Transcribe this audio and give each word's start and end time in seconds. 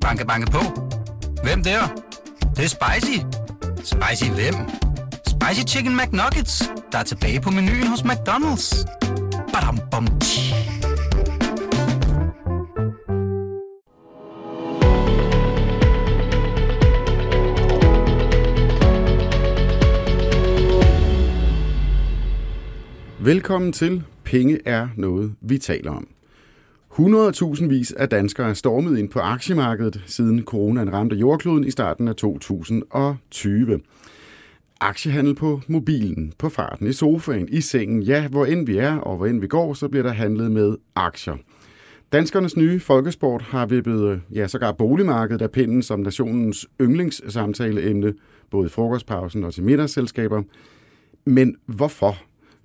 Banke, 0.00 0.26
banke 0.26 0.50
på. 0.50 0.58
Hvem 1.42 1.62
der? 1.62 1.80
Det, 2.40 2.56
det 2.56 2.64
er 2.64 2.68
spicy. 2.68 3.18
Spicy 3.76 4.30
hvem? 4.30 4.54
Spicy 5.26 5.74
Chicken 5.74 5.96
McNuggets, 5.96 6.70
der 6.92 6.98
er 6.98 7.02
tilbage 7.02 7.40
på 7.40 7.50
menuen 7.50 7.86
hos 7.86 8.00
McDonald's. 8.00 8.84
Badum, 9.52 9.78
bom, 9.90 10.06
tji. 10.20 10.54
Velkommen 23.18 23.72
til 23.72 24.02
Penge 24.24 24.58
er 24.64 24.88
noget, 24.96 25.34
vi 25.40 25.58
taler 25.58 25.90
om. 25.90 26.08
100.000 26.92 27.66
vis 27.68 27.92
af 27.92 28.08
danskere 28.08 28.48
er 28.48 28.54
stormet 28.54 28.98
ind 28.98 29.08
på 29.08 29.18
aktiemarkedet, 29.18 30.02
siden 30.06 30.44
coronaen 30.44 30.92
ramte 30.92 31.16
jordkloden 31.16 31.64
i 31.64 31.70
starten 31.70 32.08
af 32.08 32.16
2020. 32.16 33.80
Aktiehandel 34.80 35.34
på 35.34 35.60
mobilen, 35.66 36.32
på 36.38 36.48
farten, 36.48 36.86
i 36.86 36.92
sofaen, 36.92 37.48
i 37.48 37.60
sengen, 37.60 38.02
ja, 38.02 38.28
hvor 38.28 38.46
end 38.46 38.66
vi 38.66 38.78
er 38.78 38.96
og 38.96 39.16
hvor 39.16 39.26
end 39.26 39.40
vi 39.40 39.46
går, 39.46 39.74
så 39.74 39.88
bliver 39.88 40.02
der 40.02 40.12
handlet 40.12 40.52
med 40.52 40.76
aktier. 40.94 41.36
Danskernes 42.12 42.56
nye 42.56 42.80
folkesport 42.80 43.42
har 43.42 43.66
vippet, 43.66 44.20
ja, 44.34 44.48
sågar 44.48 44.72
boligmarkedet 44.72 45.42
af 45.42 45.50
pinden 45.50 45.82
som 45.82 46.00
nationens 46.00 46.66
yndlingssamtaleemne, 46.80 48.14
både 48.50 48.66
i 48.66 48.68
frokostpausen 48.70 49.44
og 49.44 49.54
til 49.54 49.64
middagsselskaber. 49.64 50.42
Men 51.24 51.56
hvorfor? 51.66 52.16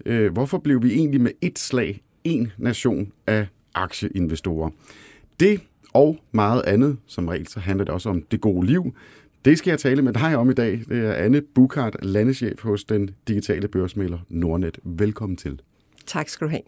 Øh, 0.05 0.34
hvorfor 0.34 0.58
blev 0.58 0.84
vi 0.84 0.94
egentlig 0.94 1.22
med 1.22 1.32
et 1.42 1.60
slag 1.60 2.04
en 2.24 2.52
nation 2.58 3.12
af 3.28 3.48
aktieinvestorer? 3.76 4.70
Det 5.40 5.62
og 5.94 6.18
meget 6.32 6.62
andet, 6.62 6.98
som 7.08 7.28
regel 7.28 7.48
så 7.48 7.60
handler 7.60 7.86
det 7.86 7.94
også 7.94 8.10
om 8.10 8.22
det 8.22 8.42
gode 8.42 8.68
liv. 8.68 8.96
Det 9.46 9.58
skal 9.58 9.72
jeg 9.72 9.80
tale 9.80 10.02
med 10.02 10.14
dig 10.14 10.38
om 10.38 10.49
i 10.49 10.54
dag. 10.54 10.82
Det 10.90 11.05
er 11.05 11.13
Anne 11.13 11.41
Bukart, 11.41 11.96
landeschef 12.02 12.62
hos 12.62 12.84
den 12.84 13.10
digitale 13.27 13.68
børsmæler 13.68 14.20
Nordnet. 14.30 14.80
Velkommen 14.84 15.38
til. 15.38 15.62
Tak 16.05 16.30
skal 16.30 16.48
du 16.48 16.52
have. 16.52 16.62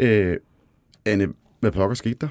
Øh, 0.00 0.36
Anne, 1.04 1.28
hvad 1.60 1.72
pokker 1.72 1.94
skete 1.94 2.16
der? 2.20 2.28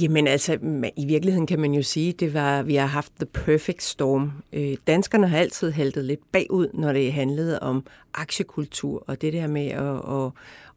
Jamen 0.00 0.26
altså, 0.26 0.58
i 0.96 1.06
virkeligheden 1.06 1.46
kan 1.46 1.60
man 1.60 1.74
jo 1.74 1.82
sige, 1.82 2.12
det 2.12 2.34
var, 2.34 2.62
vi 2.62 2.74
har 2.74 2.86
haft 2.86 3.12
the 3.16 3.26
perfect 3.26 3.82
storm. 3.82 4.32
Øh, 4.52 4.76
danskerne 4.86 5.28
har 5.28 5.38
altid 5.38 5.70
haltet 5.70 6.04
lidt 6.04 6.32
bagud, 6.32 6.68
når 6.74 6.92
det 6.92 7.12
handlede 7.12 7.60
om 7.60 7.86
aktiekultur 8.14 9.04
og 9.06 9.22
det 9.22 9.32
der 9.32 9.46
med 9.46 9.66
at, 9.66 10.24
at 10.24 10.32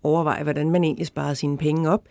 overveje, 0.06 0.44
hvordan 0.44 0.72
man 0.72 0.84
egentlig 0.84 1.08
sparede 1.08 1.36
sine 1.36 1.58
penge 1.58 1.89
op. 1.89 2.02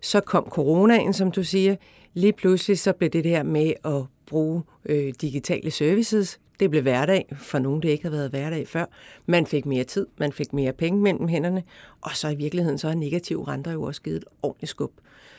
Så 0.00 0.20
kom 0.20 0.46
coronaen, 0.50 1.12
som 1.12 1.30
du 1.30 1.44
siger. 1.44 1.76
Lige 2.14 2.32
pludselig 2.32 2.78
så 2.78 2.92
blev 2.92 3.10
det 3.10 3.24
der 3.24 3.42
med 3.42 3.72
at 3.84 4.02
bruge 4.26 4.62
øh, 4.84 5.14
digitale 5.20 5.70
services. 5.70 6.40
Det 6.60 6.70
blev 6.70 6.82
hverdag 6.82 7.26
for 7.36 7.58
nogen, 7.58 7.82
det 7.82 7.88
ikke 7.88 8.04
havde 8.04 8.18
været 8.18 8.30
hverdag 8.30 8.68
før. 8.68 8.84
Man 9.26 9.46
fik 9.46 9.66
mere 9.66 9.84
tid, 9.84 10.06
man 10.18 10.32
fik 10.32 10.52
mere 10.52 10.72
penge 10.72 11.00
mellem 11.00 11.28
hænderne, 11.28 11.62
og 12.00 12.10
så 12.14 12.28
i 12.28 12.34
virkeligheden 12.34 12.78
så 12.78 12.88
er 12.88 12.94
negative 12.94 13.48
renter 13.48 13.72
jo 13.72 13.82
også 13.82 14.02
givet 14.02 14.16
et 14.16 14.24
ordentligt 14.42 14.70
skub. 14.70 14.92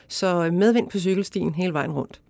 Så 0.08 0.46
øh, 0.46 0.52
medvind 0.52 0.90
på 0.90 0.98
cykelstien 0.98 1.54
hele 1.54 1.72
vejen 1.72 1.92
rundt. 1.92 2.20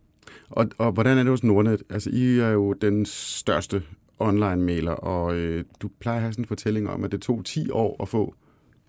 Og, 0.51 0.67
og 0.79 0.93
hvordan 0.93 1.19
er 1.19 1.23
det 1.23 1.31
hos 1.31 1.45
Nordnet? 1.45 1.83
Altså, 1.91 2.11
I 2.12 2.39
er 2.39 2.51
jo 2.51 2.73
den 2.73 3.06
største 3.06 3.83
online-mailer, 4.19 4.93
og 4.93 5.37
øh, 5.37 5.65
du 5.81 5.89
plejer 6.01 6.17
at 6.17 6.23
have 6.23 6.33
sådan 6.33 6.43
en 6.43 6.49
fortælling 6.49 6.91
om, 6.91 7.05
at 7.05 7.12
det 7.12 7.21
tog 7.21 7.45
10 7.45 7.71
år 7.71 8.03
at 8.03 8.09
få 8.09 8.34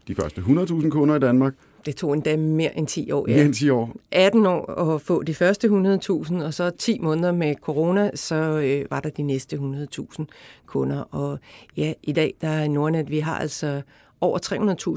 de 0.09 0.15
første 0.15 0.41
100.000 0.41 0.89
kunder 0.89 1.15
i 1.15 1.19
Danmark. 1.19 1.53
Det 1.85 1.95
tog 1.95 2.13
endda 2.13 2.37
mere 2.37 2.77
end 2.77 2.87
10 2.87 3.11
år. 3.11 3.25
Ja. 3.29 3.35
Mere 3.35 3.45
end 3.45 3.53
10 3.53 3.69
år. 3.69 3.95
18 4.11 4.45
år 4.45 4.93
at 4.95 5.01
få 5.01 5.23
de 5.23 5.33
første 5.33 5.67
100.000, 5.67 6.43
og 6.43 6.53
så 6.53 6.69
10 6.69 6.99
måneder 6.99 7.31
med 7.31 7.55
corona, 7.61 8.11
så 8.15 8.35
øh, 8.35 8.85
var 8.89 8.99
der 8.99 9.09
de 9.09 9.23
næste 9.23 9.55
100.000 9.55 10.25
kunder. 10.65 11.01
Og 11.01 11.39
ja, 11.77 11.93
i 12.03 12.11
dag 12.11 12.33
der 12.41 12.47
er 12.47 12.67
Nordnet, 12.67 13.09
vi 13.09 13.19
har 13.19 13.37
altså 13.37 13.81
over 14.21 14.39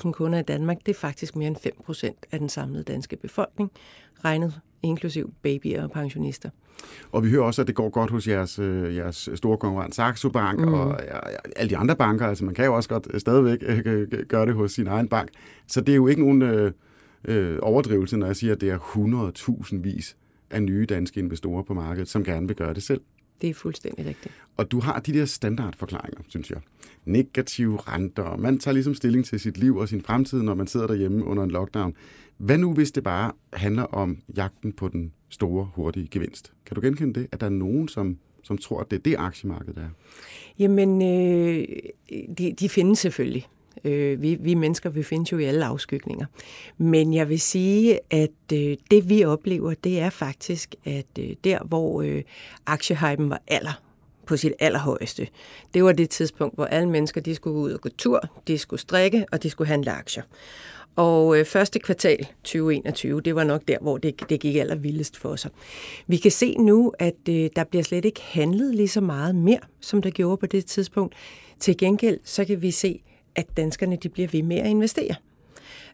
300.000 0.04 0.10
kunder 0.10 0.38
i 0.38 0.42
Danmark. 0.42 0.78
Det 0.86 0.88
er 0.88 0.98
faktisk 0.98 1.36
mere 1.36 1.48
end 1.48 1.56
5 1.56 1.72
procent 1.84 2.26
af 2.32 2.38
den 2.38 2.48
samlede 2.48 2.84
danske 2.84 3.16
befolkning, 3.16 3.70
regnet 4.24 4.60
inklusiv 4.82 5.32
babyer 5.42 5.82
og 5.82 5.90
pensionister. 5.90 6.50
Og 7.12 7.24
vi 7.24 7.30
hører 7.30 7.42
også, 7.42 7.62
at 7.62 7.66
det 7.66 7.74
går 7.74 7.88
godt 7.88 8.10
hos 8.10 8.28
jeres, 8.28 8.58
øh, 8.58 8.96
jeres 8.96 9.28
store 9.34 9.58
konkurrent 9.58 9.94
Saxo 9.94 10.28
Bank 10.28 10.60
mm. 10.60 10.74
og 10.74 11.00
ja, 11.04 11.18
alle 11.56 11.70
de 11.70 11.76
andre 11.76 11.96
banker. 11.96 12.26
Altså 12.26 12.44
man 12.44 12.54
kan 12.54 12.64
jo 12.64 12.74
også 12.74 12.88
godt 12.88 13.06
øh, 13.10 13.20
stadigvæk 13.20 13.58
øh, 13.62 14.08
gøre 14.28 14.46
det 14.46 14.54
hos 14.54 14.72
sin 14.72 14.86
egen 14.86 15.08
bank. 15.08 15.28
Så 15.66 15.80
det 15.80 15.92
er 15.92 15.96
jo 15.96 16.06
ikke 16.06 16.20
nogen 16.20 16.42
øh, 16.42 16.72
øh, 17.24 17.58
overdrivelse, 17.62 18.16
når 18.16 18.26
jeg 18.26 18.36
siger, 18.36 18.52
at 18.52 18.60
det 18.60 18.70
er 18.70 18.78
100.000 18.78 19.76
vis 19.76 20.16
af 20.50 20.62
nye 20.62 20.86
danske 20.86 21.20
investorer 21.20 21.62
på 21.62 21.74
markedet, 21.74 22.08
som 22.08 22.24
gerne 22.24 22.46
vil 22.46 22.56
gøre 22.56 22.74
det 22.74 22.82
selv. 22.82 23.00
Det 23.42 23.50
er 23.50 23.54
fuldstændig 23.54 24.06
rigtigt. 24.06 24.34
Og 24.56 24.70
du 24.70 24.80
har 24.80 25.00
de 25.00 25.12
der 25.12 25.24
standardforklaringer, 25.24 26.20
synes 26.28 26.50
jeg. 26.50 26.58
Negative 27.04 27.78
renter, 27.88 28.36
man 28.36 28.58
tager 28.58 28.72
ligesom 28.72 28.94
stilling 28.94 29.24
til 29.24 29.40
sit 29.40 29.58
liv 29.58 29.76
og 29.76 29.88
sin 29.88 30.02
fremtid, 30.02 30.42
når 30.42 30.54
man 30.54 30.66
sidder 30.66 30.86
derhjemme 30.86 31.24
under 31.24 31.42
en 31.42 31.50
lockdown. 31.50 31.94
Hvad 32.42 32.58
nu, 32.58 32.74
hvis 32.74 32.92
det 32.92 33.04
bare 33.04 33.32
handler 33.52 33.82
om 33.82 34.18
jagten 34.36 34.72
på 34.72 34.88
den 34.88 35.12
store, 35.28 35.70
hurtige 35.74 36.08
gevinst? 36.10 36.52
Kan 36.66 36.74
du 36.74 36.80
genkende 36.80 37.20
det, 37.20 37.28
at 37.32 37.40
der 37.40 37.46
er 37.46 37.50
nogen, 37.50 37.88
som, 37.88 38.18
som 38.42 38.58
tror, 38.58 38.80
at 38.80 38.90
det 38.90 38.96
er 38.96 39.02
det 39.02 39.16
aktiemarkedet 39.18 39.78
er? 39.78 39.88
Jamen, 40.58 41.02
øh, 41.02 41.64
de, 42.38 42.52
de 42.52 42.68
findes 42.68 42.98
selvfølgelig. 42.98 43.46
Øh, 43.84 44.22
vi, 44.22 44.34
vi 44.40 44.54
mennesker, 44.54 44.90
vi 44.90 45.02
findes 45.02 45.32
jo 45.32 45.38
i 45.38 45.44
alle 45.44 45.64
afskygninger. 45.64 46.26
Men 46.78 47.14
jeg 47.14 47.28
vil 47.28 47.40
sige, 47.40 47.98
at 48.10 48.52
øh, 48.52 48.76
det 48.90 49.08
vi 49.08 49.24
oplever, 49.24 49.74
det 49.84 50.00
er 50.00 50.10
faktisk, 50.10 50.74
at 50.84 51.18
øh, 51.18 51.30
der 51.44 51.64
hvor 51.64 52.02
øh, 52.02 52.22
aktiehypen 52.66 53.30
var 53.30 53.42
aller 53.46 53.82
på 54.26 54.36
sit 54.36 54.52
allerhøjeste. 54.58 55.28
Det 55.74 55.84
var 55.84 55.92
det 55.92 56.10
tidspunkt, 56.10 56.54
hvor 56.54 56.64
alle 56.64 56.88
mennesker 56.88 57.20
de 57.20 57.34
skulle 57.34 57.56
ud 57.56 57.72
og 57.72 57.80
gå 57.80 57.88
tur, 57.98 58.20
de 58.46 58.58
skulle 58.58 58.80
strikke, 58.80 59.26
og 59.32 59.42
de 59.42 59.50
skulle 59.50 59.68
handle 59.68 59.90
aktier. 59.90 60.22
Og 60.96 61.38
øh, 61.38 61.44
første 61.44 61.78
kvartal 61.78 62.26
2021, 62.44 63.20
det 63.20 63.34
var 63.34 63.44
nok 63.44 63.62
der, 63.68 63.78
hvor 63.80 63.98
det, 63.98 64.28
det 64.28 64.40
gik 64.40 64.56
allervildest 64.56 65.16
for 65.16 65.36
sig. 65.36 65.50
Vi 66.06 66.16
kan 66.16 66.30
se 66.30 66.56
nu, 66.58 66.92
at 66.98 67.28
øh, 67.28 67.50
der 67.56 67.64
bliver 67.64 67.82
slet 67.82 68.04
ikke 68.04 68.20
handlet 68.22 68.74
lige 68.74 68.88
så 68.88 69.00
meget 69.00 69.34
mere, 69.34 69.60
som 69.80 70.02
der 70.02 70.10
gjorde 70.10 70.36
på 70.36 70.46
det 70.46 70.66
tidspunkt. 70.66 71.14
Til 71.60 71.76
gengæld, 71.76 72.18
så 72.24 72.44
kan 72.44 72.62
vi 72.62 72.70
se, 72.70 73.02
at 73.34 73.56
danskerne 73.56 73.96
de 73.96 74.08
bliver 74.08 74.28
ved 74.28 74.42
med 74.42 74.56
at 74.56 74.66
investere. 74.66 75.14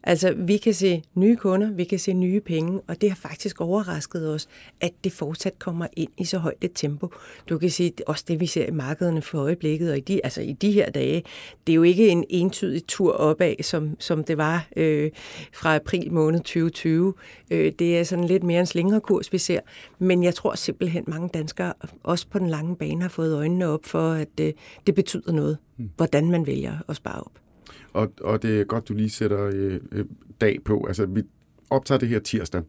Altså, 0.02 0.34
vi 0.36 0.56
kan 0.56 0.74
se 0.74 1.02
nye 1.14 1.36
kunder, 1.36 1.70
vi 1.70 1.84
kan 1.84 1.98
se 1.98 2.12
nye 2.12 2.40
penge, 2.40 2.80
og 2.88 3.00
det 3.00 3.10
har 3.10 3.16
faktisk 3.16 3.60
overrasket 3.60 4.34
os, 4.34 4.48
at 4.80 4.92
det 5.04 5.12
fortsat 5.12 5.58
kommer 5.58 5.86
ind 5.96 6.10
i 6.18 6.24
så 6.24 6.38
højt 6.38 6.56
et 6.60 6.72
tempo. 6.74 7.12
Du 7.48 7.58
kan 7.58 7.70
sige, 7.70 7.92
også 8.06 8.24
det 8.28 8.40
vi 8.40 8.46
ser 8.46 8.66
i 8.66 8.70
markederne 8.70 9.22
for 9.22 9.38
øjeblikket, 9.38 9.90
og 9.90 9.96
i 9.98 10.00
de, 10.00 10.20
altså 10.24 10.40
i 10.40 10.52
de 10.52 10.72
her 10.72 10.90
dage, 10.90 11.22
det 11.66 11.72
er 11.72 11.76
jo 11.76 11.82
ikke 11.82 12.08
en 12.08 12.24
entydig 12.28 12.86
tur 12.86 13.12
opad, 13.12 13.54
som, 13.62 13.96
som 13.98 14.24
det 14.24 14.38
var 14.38 14.68
øh, 14.76 15.10
fra 15.52 15.74
april 15.74 16.12
måned 16.12 16.40
2020. 16.40 17.14
Øh, 17.50 17.72
det 17.78 17.98
er 17.98 18.04
sådan 18.04 18.24
lidt 18.24 18.42
mere 18.42 18.60
en 18.60 18.66
slingrekurs, 18.66 19.32
vi 19.32 19.38
ser. 19.38 19.60
Men 19.98 20.24
jeg 20.24 20.34
tror 20.34 20.54
simpelthen, 20.54 21.04
mange 21.06 21.28
danskere, 21.28 21.72
også 22.02 22.26
på 22.30 22.38
den 22.38 22.48
lange 22.48 22.76
bane, 22.76 23.02
har 23.02 23.08
fået 23.08 23.34
øjnene 23.34 23.66
op 23.66 23.84
for, 23.84 24.12
at 24.12 24.40
øh, 24.40 24.52
det 24.86 24.94
betyder 24.94 25.32
noget, 25.32 25.58
mm. 25.76 25.90
hvordan 25.96 26.30
man 26.30 26.46
vælger 26.46 26.78
at 26.88 26.96
spare 26.96 27.20
op. 27.20 27.47
Og, 27.92 28.12
og 28.20 28.42
det 28.42 28.60
er 28.60 28.64
godt, 28.64 28.88
du 28.88 28.94
lige 28.94 29.10
sætter 29.10 29.50
øh, 29.54 29.80
øh, 29.92 30.04
dag 30.40 30.58
på. 30.64 30.84
Altså, 30.88 31.06
vi 31.06 31.22
optager 31.70 31.98
det 31.98 32.08
her 32.08 32.18
tirsdag, 32.18 32.62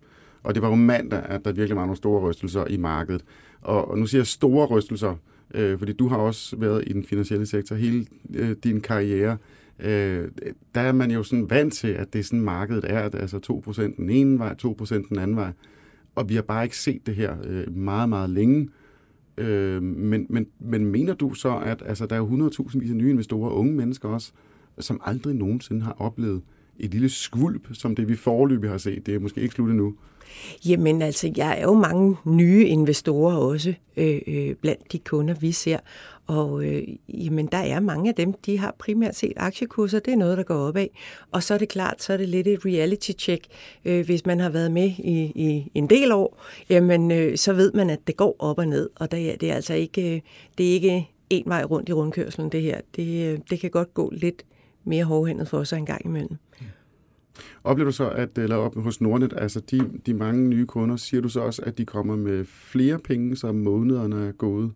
og 0.43 0.55
det 0.55 0.61
var 0.61 0.69
jo 0.69 0.75
mandag, 0.75 1.23
at 1.25 1.45
der 1.45 1.51
virkelig 1.51 1.75
var 1.75 1.81
nogle 1.81 1.97
store 1.97 2.21
rystelser 2.21 2.65
i 2.67 2.77
markedet. 2.77 3.25
Og, 3.61 3.87
og 3.87 3.97
nu 3.97 4.05
siger 4.05 4.19
jeg 4.19 4.27
store 4.27 4.67
rystelser, 4.67 5.15
øh, 5.53 5.77
fordi 5.79 5.93
du 5.93 6.07
har 6.07 6.17
også 6.17 6.55
været 6.57 6.83
i 6.87 6.93
den 6.93 7.03
finansielle 7.03 7.45
sektor 7.45 7.75
hele 7.75 8.05
øh, 8.33 8.55
din 8.63 8.81
karriere. 8.81 9.37
Øh, 9.79 10.27
der 10.75 10.81
er 10.81 10.91
man 10.91 11.11
jo 11.11 11.23
sådan 11.23 11.49
vant 11.49 11.73
til, 11.73 11.87
at 11.87 12.13
det 12.13 12.19
er 12.19 12.23
sådan 12.23 12.41
markedet 12.41 12.85
er, 12.87 12.99
at 12.99 13.15
altså 13.15 13.61
2% 13.67 13.95
den 13.97 14.09
ene 14.09 14.39
vej, 14.39 14.55
2% 14.65 15.09
den 15.09 15.19
anden 15.19 15.37
vej. 15.37 15.51
Og 16.15 16.29
vi 16.29 16.35
har 16.35 16.41
bare 16.41 16.63
ikke 16.63 16.77
set 16.77 17.05
det 17.05 17.15
her 17.15 17.35
øh, 17.43 17.75
meget, 17.77 18.09
meget 18.09 18.29
længe. 18.29 18.69
Øh, 19.37 19.83
men, 19.83 20.25
men, 20.29 20.47
men 20.59 20.85
mener 20.85 21.13
du 21.13 21.33
så, 21.33 21.57
at 21.57 21.83
altså, 21.85 22.05
der 22.05 22.15
er 22.15 22.49
100.000 22.71 22.89
af 22.89 22.95
nye 22.95 23.09
investorer, 23.09 23.51
unge 23.51 23.73
mennesker 23.73 24.09
også, 24.09 24.31
som 24.79 25.01
aldrig 25.05 25.35
nogensinde 25.35 25.81
har 25.81 25.95
oplevet 25.99 26.41
et 26.79 26.91
lille 26.91 27.09
skvulp, 27.09 27.67
som 27.73 27.95
det 27.95 28.07
vi 28.09 28.15
forløbig 28.15 28.69
har 28.69 28.77
set. 28.77 29.05
Det 29.05 29.15
er 29.15 29.19
måske 29.19 29.41
ikke 29.41 29.55
slut 29.55 29.69
endnu. 29.69 29.95
Jamen 30.65 31.01
altså, 31.01 31.31
jeg 31.37 31.59
er 31.59 31.63
jo 31.63 31.73
mange 31.73 32.15
nye 32.25 32.65
investorer 32.65 33.35
også 33.35 33.73
øh, 33.97 34.21
øh, 34.27 34.55
blandt 34.55 34.91
de 34.91 34.99
kunder, 34.99 35.33
vi 35.33 35.51
ser. 35.51 35.79
Og 36.27 36.65
øh, 36.65 36.83
jamen, 37.07 37.47
der 37.47 37.57
er 37.57 37.79
mange 37.79 38.09
af 38.09 38.15
dem, 38.15 38.33
de 38.33 38.57
har 38.57 38.75
primært 38.79 39.15
set 39.15 39.33
aktiekurser, 39.35 39.99
det 39.99 40.11
er 40.11 40.17
noget, 40.17 40.37
der 40.37 40.43
går 40.43 40.55
opad. 40.55 40.87
Og 41.31 41.43
så 41.43 41.53
er 41.53 41.57
det 41.57 41.69
klart, 41.69 42.03
så 42.03 42.13
er 42.13 42.17
det 42.17 42.29
lidt 42.29 42.47
et 42.47 42.65
reality 42.65 43.11
check. 43.17 43.45
Øh, 43.85 44.05
hvis 44.05 44.25
man 44.25 44.39
har 44.39 44.49
været 44.49 44.71
med 44.71 44.91
i, 44.97 45.31
i 45.35 45.71
en 45.73 45.89
del 45.89 46.11
år, 46.11 46.41
jamen, 46.69 47.11
øh, 47.11 47.37
så 47.37 47.53
ved 47.53 47.71
man, 47.73 47.89
at 47.89 47.99
det 48.07 48.17
går 48.17 48.35
op 48.39 48.57
og 48.57 48.67
ned. 48.67 48.89
Og 48.95 49.11
det 49.11 49.31
er, 49.31 49.37
det 49.37 49.51
er 49.51 49.55
altså 49.55 49.73
ikke, 49.73 50.15
øh, 50.15 50.21
det 50.57 50.69
er 50.69 50.73
ikke 50.73 51.09
en 51.29 51.43
vej 51.45 51.63
rundt 51.63 51.89
i 51.89 51.93
rundkørslen, 51.93 52.49
det 52.49 52.61
her. 52.61 52.81
Det, 52.95 53.31
øh, 53.31 53.39
det 53.49 53.59
kan 53.59 53.69
godt 53.69 53.93
gå 53.93 54.09
lidt 54.13 54.43
mere 54.89 55.03
hårdhændet 55.03 55.47
for 55.47 55.63
sig 55.63 55.77
en 55.77 55.85
gang 55.85 56.05
imellem. 56.05 56.37
Oplever 57.63 57.89
du 57.89 57.95
så, 57.95 58.09
at 58.09 58.37
eller 58.37 58.55
op 58.55 58.75
hos 58.75 59.01
Nordnet, 59.01 59.33
altså 59.37 59.59
de, 59.59 59.89
de 60.05 60.13
mange 60.13 60.47
nye 60.47 60.65
kunder, 60.65 60.95
siger 60.95 61.21
du 61.21 61.29
så 61.29 61.39
også, 61.39 61.61
at 61.65 61.77
de 61.77 61.85
kommer 61.85 62.15
med 62.15 62.45
flere 62.45 62.99
penge, 62.99 63.35
som 63.35 63.55
månederne 63.55 64.27
er 64.27 64.31
gået? 64.31 64.71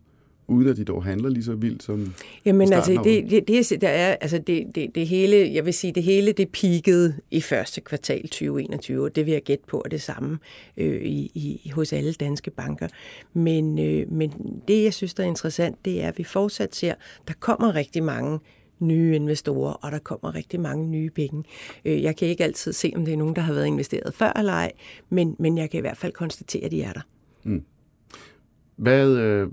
uden 0.46 0.68
at 0.68 0.76
de 0.76 0.84
dog 0.84 1.04
handler 1.04 1.28
lige 1.28 1.44
så 1.44 1.54
vildt 1.54 1.82
som 1.82 2.14
Jamen 2.44 2.72
altså, 2.72 3.00
det, 3.04 3.30
det, 3.30 3.48
det, 3.48 3.80
der 3.80 3.88
er, 3.88 4.16
altså 4.20 4.38
det, 4.38 4.66
det, 4.74 4.94
det 4.94 5.06
hele, 5.06 5.54
jeg 5.54 5.64
vil 5.64 5.74
sige, 5.74 5.92
det 5.92 6.02
hele 6.02 6.32
det 6.32 6.48
peakede 6.48 7.14
i 7.30 7.40
første 7.40 7.80
kvartal 7.80 8.22
2021, 8.22 9.04
og 9.04 9.16
det 9.16 9.26
vil 9.26 9.32
jeg 9.32 9.42
gætte 9.42 9.64
på 9.68 9.82
er 9.84 9.88
det 9.88 10.02
samme 10.02 10.38
øh, 10.76 11.02
i, 11.02 11.30
i, 11.34 11.70
hos 11.74 11.92
alle 11.92 12.12
danske 12.12 12.50
banker. 12.50 12.88
Men, 13.32 13.78
øh, 13.78 14.12
men 14.12 14.32
det, 14.68 14.84
jeg 14.84 14.94
synes, 14.94 15.14
der 15.14 15.24
er 15.24 15.28
interessant, 15.28 15.84
det 15.84 16.02
er, 16.02 16.08
at 16.08 16.18
vi 16.18 16.24
fortsat 16.24 16.74
ser, 16.74 16.94
der 17.28 17.34
kommer 17.40 17.74
rigtig 17.74 18.02
mange 18.02 18.38
nye 18.86 19.14
investorer, 19.14 19.72
og 19.72 19.92
der 19.92 19.98
kommer 19.98 20.34
rigtig 20.34 20.60
mange 20.60 20.88
nye 20.88 21.10
penge. 21.10 21.44
Øh, 21.84 22.02
jeg 22.02 22.16
kan 22.16 22.28
ikke 22.28 22.44
altid 22.44 22.72
se, 22.72 22.92
om 22.96 23.04
det 23.04 23.14
er 23.14 23.18
nogen, 23.18 23.36
der 23.36 23.42
har 23.42 23.52
været 23.52 23.66
investeret 23.66 24.14
før 24.14 24.32
eller 24.36 24.52
ej, 24.52 24.72
men, 25.10 25.36
men 25.38 25.58
jeg 25.58 25.70
kan 25.70 25.78
i 25.78 25.80
hvert 25.80 25.96
fald 25.96 26.12
konstatere, 26.12 26.64
at 26.64 26.70
de 26.70 26.82
er 26.82 26.92
der. 26.92 27.00
Mm. 27.44 27.64
Hvad, 28.76 29.16
øh, 29.16 29.48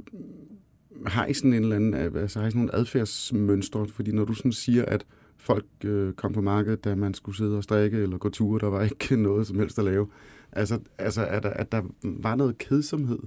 har 1.05 1.25
I 1.25 1.33
sådan 1.33 1.53
en 1.53 1.63
eller 1.63 1.75
anden, 1.75 1.93
altså 1.93 2.39
har 2.39 2.47
I 2.47 2.51
sådan 2.51 2.59
nogle 2.59 2.75
adfærdsmønstre? 2.75 3.87
Fordi 3.87 4.11
når 4.11 4.25
du 4.25 4.33
sådan 4.33 4.51
siger, 4.51 4.85
at 4.85 5.05
folk 5.37 5.65
øh, 5.85 6.13
kom 6.13 6.33
på 6.33 6.41
markedet, 6.41 6.83
da 6.83 6.95
man 6.95 7.13
skulle 7.13 7.37
sidde 7.37 7.57
og 7.57 7.63
strikke 7.63 7.97
eller 7.97 8.17
gå 8.17 8.29
ture, 8.29 8.59
der 8.59 8.67
var 8.67 8.83
ikke 8.83 9.15
noget 9.21 9.47
som 9.47 9.59
helst 9.59 9.79
at 9.79 9.85
lave. 9.85 10.07
Altså, 10.51 10.79
altså 10.97 11.25
at, 11.25 11.43
der, 11.43 11.49
at 11.49 11.71
der 11.71 11.81
var 12.03 12.35
noget 12.35 12.57
kedsomhed 12.57 13.19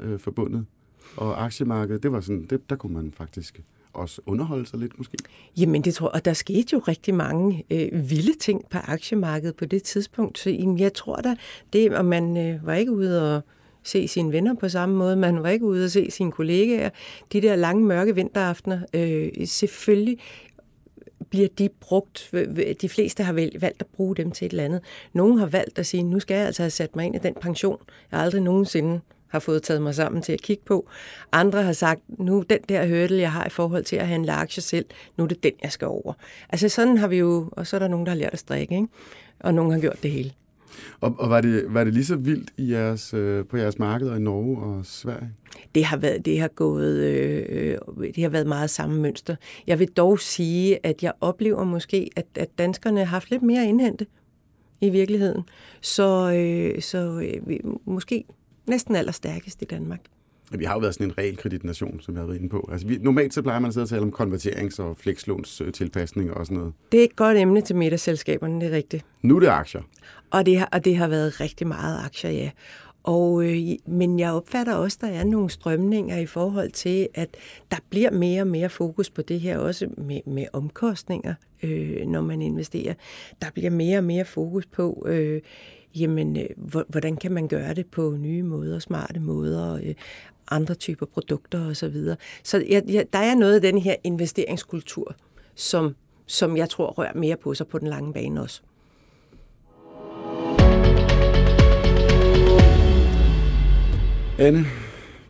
øh, 0.00 0.18
forbundet. 0.18 0.66
Og 1.16 1.44
aktiemarkedet, 1.44 2.02
det 2.02 2.12
var 2.12 2.20
sådan, 2.20 2.46
det, 2.50 2.70
der 2.70 2.76
kunne 2.76 2.94
man 2.94 3.12
faktisk 3.12 3.62
også 3.96 4.20
underholde 4.26 4.66
sig 4.66 4.78
lidt 4.78 4.98
måske? 4.98 5.16
Jamen 5.56 5.82
det 5.82 5.94
tror 5.94 6.06
jeg, 6.06 6.14
og 6.14 6.24
der 6.24 6.32
skete 6.32 6.68
jo 6.72 6.78
rigtig 6.78 7.14
mange 7.14 7.64
øh, 7.70 8.10
vilde 8.10 8.38
ting 8.38 8.64
på 8.70 8.78
aktiemarkedet 8.78 9.56
på 9.56 9.64
det 9.64 9.82
tidspunkt. 9.82 10.38
Så 10.38 10.50
jamen, 10.50 10.78
jeg 10.78 10.94
tror 10.94 11.16
da, 11.16 11.34
det, 11.72 11.94
og 11.94 12.04
man 12.04 12.36
øh, 12.36 12.66
var 12.66 12.74
ikke 12.74 12.92
ude 12.92 13.36
og 13.36 13.42
se 13.82 14.08
sine 14.08 14.32
venner 14.32 14.54
på 14.54 14.68
samme 14.68 14.96
måde. 14.96 15.16
Man 15.16 15.42
var 15.42 15.48
ikke 15.48 15.64
ude 15.64 15.84
og 15.84 15.90
se 15.90 16.10
sine 16.10 16.32
kollegaer. 16.32 16.90
De 17.32 17.40
der 17.40 17.56
lange, 17.56 17.84
mørke 17.84 18.14
vinteraftener, 18.14 18.80
øh, 18.94 19.46
selvfølgelig 19.46 20.18
bliver 21.30 21.48
de 21.58 21.68
brugt. 21.80 22.30
Øh, 22.32 22.48
øh, 22.56 22.74
de 22.80 22.88
fleste 22.88 23.22
har 23.22 23.32
valgt 23.32 23.80
at 23.80 23.86
bruge 23.86 24.16
dem 24.16 24.30
til 24.30 24.44
et 24.44 24.50
eller 24.50 24.64
andet. 24.64 24.80
Nogle 25.12 25.38
har 25.38 25.46
valgt 25.46 25.78
at 25.78 25.86
sige, 25.86 26.02
nu 26.02 26.20
skal 26.20 26.34
jeg 26.34 26.46
altså 26.46 26.62
have 26.62 26.70
sat 26.70 26.96
mig 26.96 27.06
ind 27.06 27.14
i 27.14 27.18
den 27.18 27.34
pension, 27.40 27.78
jeg 28.12 28.20
aldrig 28.20 28.42
nogensinde 28.42 29.00
har 29.28 29.38
fået 29.38 29.62
taget 29.62 29.82
mig 29.82 29.94
sammen 29.94 30.22
til 30.22 30.32
at 30.32 30.42
kigge 30.42 30.62
på. 30.66 30.88
Andre 31.32 31.62
har 31.62 31.72
sagt, 31.72 32.00
nu 32.18 32.44
den 32.50 32.58
der 32.68 32.86
hurdle, 32.86 33.20
jeg 33.20 33.32
har 33.32 33.46
i 33.46 33.50
forhold 33.50 33.84
til 33.84 33.96
at 33.96 34.06
handle 34.06 34.32
aktier 34.32 34.62
selv, 34.62 34.86
nu 35.16 35.24
er 35.24 35.28
det 35.28 35.42
den, 35.42 35.52
jeg 35.62 35.72
skal 35.72 35.88
over. 35.88 36.12
Altså 36.48 36.68
sådan 36.68 36.98
har 36.98 37.08
vi 37.08 37.16
jo, 37.16 37.48
og 37.52 37.66
så 37.66 37.76
er 37.76 37.78
der 37.78 37.88
nogen, 37.88 38.06
der 38.06 38.12
har 38.12 38.18
lært 38.18 38.32
at 38.32 38.38
strikke, 38.38 38.74
ikke? 38.74 38.88
og 39.40 39.54
nogen 39.54 39.72
har 39.72 39.80
gjort 39.80 40.02
det 40.02 40.10
hele. 40.10 40.32
Og, 41.00 41.14
og 41.18 41.30
var, 41.30 41.40
det, 41.40 41.64
var 41.68 41.84
det 41.84 41.94
lige 41.94 42.04
så 42.04 42.16
vildt 42.16 42.50
i 42.56 42.72
jeres, 42.72 43.14
øh, 43.14 43.44
på 43.44 43.56
jeres 43.56 43.78
markeder 43.78 44.16
i 44.16 44.18
Norge 44.18 44.58
og 44.58 44.86
Sverige? 44.86 45.30
Det 45.74 45.84
har 45.84 45.96
været, 45.96 46.24
det 46.24 46.40
har 46.40 46.48
gået, 46.48 46.96
øh, 46.96 47.78
det 48.14 48.22
har 48.22 48.28
været 48.28 48.46
meget 48.46 48.70
samme 48.70 49.00
mønster. 49.00 49.36
Jeg 49.66 49.78
vil 49.78 49.88
dog 49.88 50.20
sige, 50.20 50.86
at 50.86 51.02
jeg 51.02 51.12
oplever 51.20 51.64
måske, 51.64 52.10
at, 52.16 52.26
at 52.34 52.48
danskerne 52.58 52.98
har 52.98 53.06
haft 53.06 53.30
lidt 53.30 53.42
mere 53.42 53.66
indhente 53.66 54.06
i 54.80 54.90
virkeligheden. 54.90 55.42
Så, 55.80 56.32
øh, 56.32 56.82
så 56.82 57.20
øh, 57.46 57.56
måske 57.84 58.24
næsten 58.68 58.96
allerstærkest 58.96 59.62
i 59.62 59.64
Danmark. 59.64 60.00
Vi 60.50 60.64
har 60.64 60.74
jo 60.74 60.78
været 60.78 60.94
sådan 60.94 61.06
en 61.06 61.18
realkreditnation, 61.18 62.00
som 62.00 62.14
jeg 62.14 62.20
har 62.20 62.26
været 62.26 62.38
inde 62.38 62.48
på. 62.48 62.68
Altså, 62.72 62.86
vi, 62.86 62.98
normalt 63.00 63.34
så 63.34 63.42
plejer 63.42 63.58
man 63.58 63.68
at 63.68 63.74
sidde 63.74 63.84
og 63.84 63.88
tale 63.88 64.02
om 64.02 64.12
konverterings- 64.20 64.82
og 64.82 64.96
flekslåns 64.96 65.62
tilpasning 65.74 66.34
og 66.34 66.46
sådan 66.46 66.58
noget. 66.58 66.72
Det 66.92 67.00
er 67.00 67.04
et 67.04 67.16
godt 67.16 67.38
emne 67.38 67.60
til 67.60 67.76
middagsselskaberne, 67.76 68.60
det 68.60 68.72
er 68.72 68.76
rigtigt. 68.76 69.04
Nu 69.22 69.36
er 69.36 69.40
det 69.40 69.46
aktier. 69.46 69.82
Og 70.30 70.46
det, 70.46 70.58
har, 70.58 70.68
og 70.72 70.84
det 70.84 70.96
har 70.96 71.08
været 71.08 71.40
rigtig 71.40 71.66
meget 71.66 72.04
aktier, 72.04 72.30
ja. 72.30 72.50
Og, 73.02 73.44
øh, 73.44 73.58
men 73.86 74.18
jeg 74.18 74.32
opfatter 74.32 74.74
også, 74.74 74.98
at 75.02 75.08
der 75.08 75.18
er 75.18 75.24
nogle 75.24 75.50
strømninger 75.50 76.18
i 76.18 76.26
forhold 76.26 76.70
til, 76.70 77.08
at 77.14 77.36
der 77.70 77.76
bliver 77.90 78.10
mere 78.10 78.40
og 78.40 78.46
mere 78.46 78.68
fokus 78.68 79.10
på 79.10 79.22
det 79.22 79.40
her 79.40 79.58
også 79.58 79.88
med, 79.98 80.20
med 80.26 80.46
omkostninger, 80.52 81.34
øh, 81.62 82.06
når 82.06 82.20
man 82.20 82.42
investerer. 82.42 82.94
Der 83.42 83.50
bliver 83.54 83.70
mere 83.70 83.98
og 83.98 84.04
mere 84.04 84.24
fokus 84.24 84.66
på, 84.66 85.06
øh, 85.08 85.40
jamen, 86.00 86.36
øh, 86.36 86.46
hvordan 86.88 87.16
kan 87.16 87.32
man 87.32 87.48
gøre 87.48 87.74
det 87.74 87.86
på 87.86 88.16
nye 88.18 88.42
måder, 88.42 88.78
smarte 88.78 89.20
måder, 89.20 89.74
øh, 89.74 89.94
andre 90.50 90.74
typer 90.74 91.06
produkter 91.06 91.66
osv. 91.66 91.74
Så, 91.74 91.88
videre. 91.88 92.16
så 92.42 92.64
jeg, 92.68 92.82
jeg, 92.88 93.06
der 93.12 93.18
er 93.18 93.34
noget 93.34 93.54
af 93.54 93.60
den 93.60 93.78
her 93.78 93.94
investeringskultur, 94.04 95.14
som, 95.54 95.94
som 96.26 96.56
jeg 96.56 96.70
tror 96.70 96.90
rører 96.90 97.14
mere 97.14 97.36
på 97.36 97.54
sig 97.54 97.66
på 97.66 97.78
den 97.78 97.88
lange 97.88 98.12
bane 98.12 98.42
også. 98.42 98.62
Anne, 104.38 104.64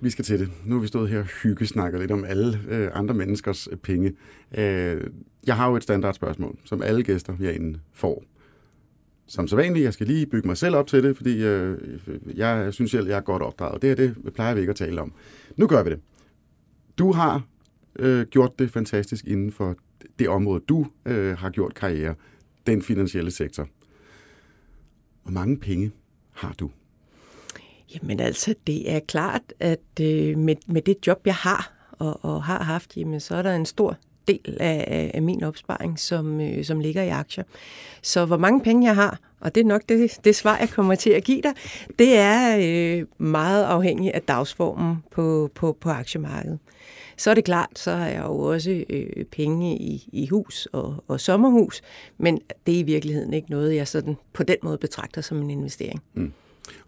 vi 0.01 0.11
skal 0.11 0.25
til 0.25 0.41
det. 0.41 0.51
Nu 0.65 0.75
har 0.75 0.83
vi 0.83 0.87
stået 0.87 1.09
her 1.09 1.19
og 1.19 1.25
hyggesnakket 1.43 2.01
lidt 2.01 2.11
om 2.11 2.25
alle 2.25 2.61
øh, 2.69 2.91
andre 2.95 3.15
menneskers 3.15 3.69
øh, 3.73 3.77
penge. 3.77 4.13
Øh, 4.59 5.11
jeg 5.47 5.57
har 5.57 5.69
jo 5.69 5.77
et 5.77 5.83
standardspørgsmål, 5.83 6.59
som 6.65 6.83
alle 6.83 7.03
gæster 7.03 7.37
herinde 7.37 7.79
får. 7.93 8.25
Som 9.29 9.49
så 9.49 9.57
vanligt, 9.57 9.85
jeg 9.85 9.93
skal 9.93 10.07
lige 10.07 10.27
bygge 10.27 10.49
mig 10.49 10.57
selv 10.57 10.77
op 10.77 10.87
til 10.87 11.03
det, 11.03 11.17
fordi 11.17 11.45
øh, 11.45 11.79
øh 12.07 12.39
jeg 12.39 12.75
synes 12.75 12.91
selv, 12.91 13.09
jeg 13.09 13.17
er 13.17 13.21
godt 13.21 13.43
opdraget. 13.43 13.83
Det 13.83 13.91
er 13.91 13.95
det 13.95 14.17
plejer 14.35 14.55
vi 14.55 14.61
ikke 14.61 14.71
at 14.71 14.77
tale 14.77 15.01
om. 15.01 15.13
Nu 15.57 15.67
gør 15.67 15.83
vi 15.83 15.91
det. 15.91 16.01
Du 16.99 17.13
har 17.13 17.43
øh, 17.99 18.27
gjort 18.27 18.59
det 18.59 18.71
fantastisk 18.71 19.25
inden 19.27 19.53
for 19.53 19.77
det 20.19 20.29
område, 20.29 20.61
du 20.69 20.87
øh, 21.07 21.39
har 21.39 21.51
gjort 21.51 21.75
karriere, 21.75 22.15
den 22.67 22.83
finansielle 22.83 23.31
sektor. 23.31 23.69
Hvor 25.23 25.33
mange 25.33 25.57
penge 25.57 25.93
har 26.33 26.53
du? 26.53 26.71
Jamen 27.95 28.21
altså, 28.21 28.55
det 28.67 28.93
er 28.93 29.01
klart, 29.01 29.43
at 29.61 30.01
øh, 30.01 30.39
med, 30.39 30.57
med 30.67 30.83
det 30.83 31.07
job, 31.07 31.27
jeg 31.27 31.35
har 31.35 31.73
og, 31.91 32.25
og 32.25 32.45
har 32.45 32.63
haft, 32.63 32.97
jamen, 32.97 33.21
så 33.21 33.35
er 33.35 33.43
der 33.43 33.57
en 33.57 33.67
stor 33.67 33.99
del 34.29 34.57
af, 34.61 35.11
af 35.15 35.23
min 35.23 35.45
opsparing, 35.45 35.99
som, 35.99 36.41
øh, 36.41 36.65
som 36.65 36.81
ligger 36.81 37.03
i 37.03 37.09
aktier. 37.09 37.45
Så 38.03 38.25
hvor 38.25 38.37
mange 38.37 38.61
penge 38.61 38.87
jeg 38.87 38.95
har, 38.95 39.19
og 39.41 39.55
det 39.55 39.61
er 39.61 39.65
nok 39.65 39.83
det, 39.89 40.19
det 40.25 40.37
svar, 40.37 40.59
jeg 40.59 40.71
kommer 40.71 40.95
til 40.95 41.11
at 41.11 41.25
give 41.25 41.43
dig, 41.43 41.53
det 41.99 42.17
er 42.17 42.57
øh, 42.61 43.07
meget 43.19 43.65
afhængigt 43.65 44.15
af 44.15 44.23
dagsformen 44.23 44.97
på, 45.11 45.51
på, 45.55 45.77
på 45.81 45.91
aktiemarkedet. 45.91 46.59
Så 47.17 47.31
er 47.31 47.35
det 47.35 47.45
klart, 47.45 47.69
så 47.75 47.91
har 47.91 48.07
jeg 48.07 48.23
jo 48.25 48.39
også 48.39 48.85
øh, 48.91 49.25
penge 49.25 49.77
i, 49.77 50.09
i 50.13 50.27
hus 50.27 50.69
og, 50.73 51.05
og 51.09 51.21
sommerhus, 51.21 51.83
men 52.19 52.41
det 52.67 52.75
er 52.75 52.79
i 52.79 52.83
virkeligheden 52.83 53.33
ikke 53.33 53.51
noget, 53.51 53.75
jeg 53.75 53.89
sådan 53.89 54.17
på 54.33 54.43
den 54.43 54.57
måde 54.63 54.79
betragter 54.79 55.21
som 55.21 55.43
en 55.43 55.51
investering. 55.51 56.03
Mm. 56.15 56.33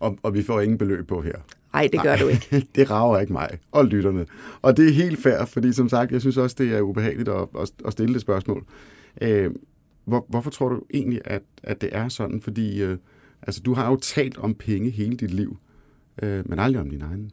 Og, 0.01 0.19
og 0.23 0.35
vi 0.35 0.43
får 0.43 0.61
ingen 0.61 0.79
beløb 0.79 1.09
på 1.09 1.21
her. 1.21 1.37
Nej, 1.73 1.89
det 1.93 2.03
gør 2.03 2.13
Ej, 2.13 2.19
du 2.19 2.29
ikke. 2.29 2.67
det 2.75 2.91
rager 2.91 3.21
ikke 3.21 3.33
mig 3.33 3.59
og 3.73 3.85
lytterne. 3.85 4.27
Og 4.63 4.77
det 4.77 4.89
er 4.89 4.93
helt 4.93 5.23
fair, 5.23 5.45
fordi 5.45 5.73
som 5.73 5.89
sagt, 5.89 6.13
jeg 6.13 6.21
synes 6.21 6.37
også, 6.37 6.57
det 6.59 6.77
er 6.77 6.81
ubehageligt 6.81 7.29
at, 7.29 7.49
at 7.87 7.93
stille 7.93 8.15
det 8.15 8.21
spørgsmål. 8.21 8.65
Øh, 9.21 9.51
hvor, 10.05 10.27
hvorfor 10.29 10.51
tror 10.51 10.69
du 10.69 10.83
egentlig, 10.95 11.21
at, 11.25 11.43
at 11.63 11.81
det 11.81 11.89
er 11.93 12.09
sådan? 12.09 12.41
Fordi 12.41 12.83
øh, 12.83 12.99
altså, 13.43 13.61
du 13.61 13.75
har 13.75 13.91
jo 13.91 13.97
talt 13.97 14.39
om 14.39 14.55
penge 14.55 14.91
hele 14.91 15.17
dit 15.17 15.31
liv, 15.31 15.57
øh, 16.23 16.49
men 16.49 16.59
aldrig 16.59 16.81
om 16.81 16.91
din 16.91 17.03
egen. 17.03 17.31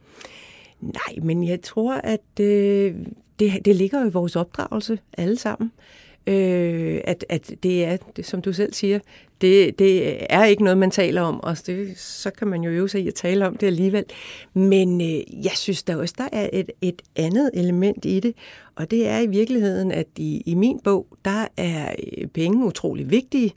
Nej, 0.80 1.24
men 1.24 1.48
jeg 1.48 1.62
tror, 1.62 1.94
at 1.94 2.40
øh, 2.40 2.96
det, 3.40 3.66
det 3.66 3.76
ligger 3.76 4.06
i 4.06 4.10
vores 4.10 4.36
opdragelse 4.36 5.00
alle 5.18 5.38
sammen 5.38 5.72
øh, 5.78 6.05
at, 6.28 7.26
at 7.30 7.52
det 7.64 7.86
er, 7.86 7.98
det, 8.16 8.26
som 8.26 8.42
du 8.42 8.54
selv 8.54 8.74
siger, 8.74 9.00
det, 9.42 9.80
det 9.80 10.18
er 10.30 10.46
ikke 10.46 10.64
noget, 10.64 10.78
man 10.78 10.92
taler 10.92 11.22
om, 11.22 11.40
og 11.44 11.58
det, 11.68 11.98
så 11.98 12.32
kan 12.32 12.48
man 12.48 12.64
jo 12.64 12.70
øve 12.70 12.90
sig 12.90 13.02
i 13.04 13.08
at 13.08 13.14
tale 13.14 13.48
om 13.48 13.58
det 13.58 13.68
alligevel. 13.68 14.06
Men 14.54 15.02
øh, 15.02 15.46
jeg 15.46 15.52
synes 15.56 15.84
der 15.84 15.96
også, 15.96 16.16
der 16.18 16.28
er 16.32 16.50
et, 16.54 16.72
et 16.82 17.02
andet 17.16 17.52
element 17.54 18.06
i 18.06 18.20
det, 18.20 18.34
og 18.76 18.92
det 18.92 19.08
er 19.08 19.20
i 19.20 19.28
virkeligheden, 19.28 19.92
at 19.92 20.08
i, 20.18 20.44
i 20.46 20.56
min 20.56 20.80
bog, 20.84 21.08
der 21.26 21.48
er 21.58 21.96
øh, 22.18 22.28
penge 22.28 22.66
utrolig 22.66 23.12
vigtige, 23.12 23.54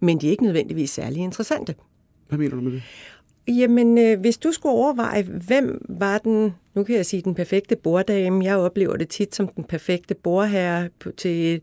men 0.00 0.20
de 0.20 0.26
er 0.26 0.30
ikke 0.30 0.44
nødvendigvis 0.44 0.90
særlig 0.90 1.22
interessante. 1.22 1.74
Hvad 2.28 2.38
mener 2.38 2.56
du 2.56 2.60
med 2.62 2.72
det? 2.72 2.82
Jamen, 3.48 3.98
øh, 3.98 4.20
hvis 4.20 4.38
du 4.38 4.52
skulle 4.52 4.74
overveje, 4.74 5.22
hvem 5.22 5.84
var 5.88 6.18
den, 6.18 6.54
nu 6.78 6.84
kan 6.84 6.96
jeg 6.96 7.06
sige 7.06 7.22
den 7.22 7.34
perfekte 7.34 7.76
borddame, 7.76 8.44
jeg 8.44 8.56
oplever 8.56 8.96
det 8.96 9.08
tit 9.08 9.34
som 9.34 9.48
den 9.48 9.64
perfekte 9.64 10.14
bordherre 10.14 10.88
til 11.16 11.62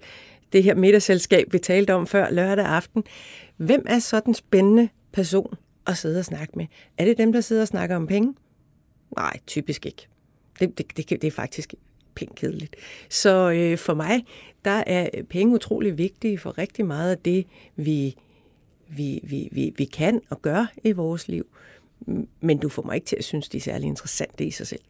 det 0.54 0.64
her 0.64 0.76
middagsselskab, 0.76 1.54
vi 1.54 1.60
talte 1.60 1.94
om 1.94 2.08
før 2.08 2.32
lørdag 2.32 2.66
aften. 2.66 3.04
Hvem 3.58 3.86
er 3.88 4.00
så 4.00 4.20
den 4.20 4.34
spændende 4.34 4.90
person 5.12 5.56
at 5.88 5.98
sidde 5.98 6.20
og 6.20 6.26
snakke 6.26 6.54
med? 6.56 6.66
Er 6.98 7.06
det 7.06 7.18
dem, 7.18 7.34
der 7.34 7.42
sidder 7.42 7.62
og 7.62 7.68
snakker 7.68 7.96
om 7.96 8.08
penge? 8.08 8.36
Nej, 9.18 9.40
typisk 9.48 9.86
ikke. 9.86 10.08
Det, 10.60 10.78
det, 10.78 10.98
det, 10.98 11.10
det 11.10 11.24
er 11.24 11.32
faktisk 11.32 11.74
pænt 12.16 12.36
kedeligt. 12.36 12.76
Så 13.10 13.52
øh, 13.52 13.78
for 13.78 13.94
mig, 13.94 14.26
der 14.66 14.84
er 14.88 15.10
penge 15.30 15.56
utrolig 15.56 15.98
vigtige 15.98 16.38
for 16.38 16.58
rigtig 16.58 16.86
meget 16.86 17.12
af 17.12 17.18
det, 17.18 17.46
vi, 17.76 18.16
vi, 18.88 19.20
vi, 19.24 19.50
vi, 19.52 19.74
vi 19.78 19.86
kan 19.86 20.22
og 20.30 20.42
gør 20.42 20.66
i 20.84 20.92
vores 20.92 21.28
liv 21.28 21.48
men 22.42 22.58
du 22.58 22.70
får 22.70 22.84
mig 22.84 22.96
ikke 22.96 23.06
til 23.06 23.16
at 23.16 23.24
synes, 23.24 23.50
de 23.50 23.58
er 23.58 23.62
særlig 23.62 23.88
interessante 23.88 24.46
i 24.46 24.52
sig 24.52 24.68
selv. 24.68 24.82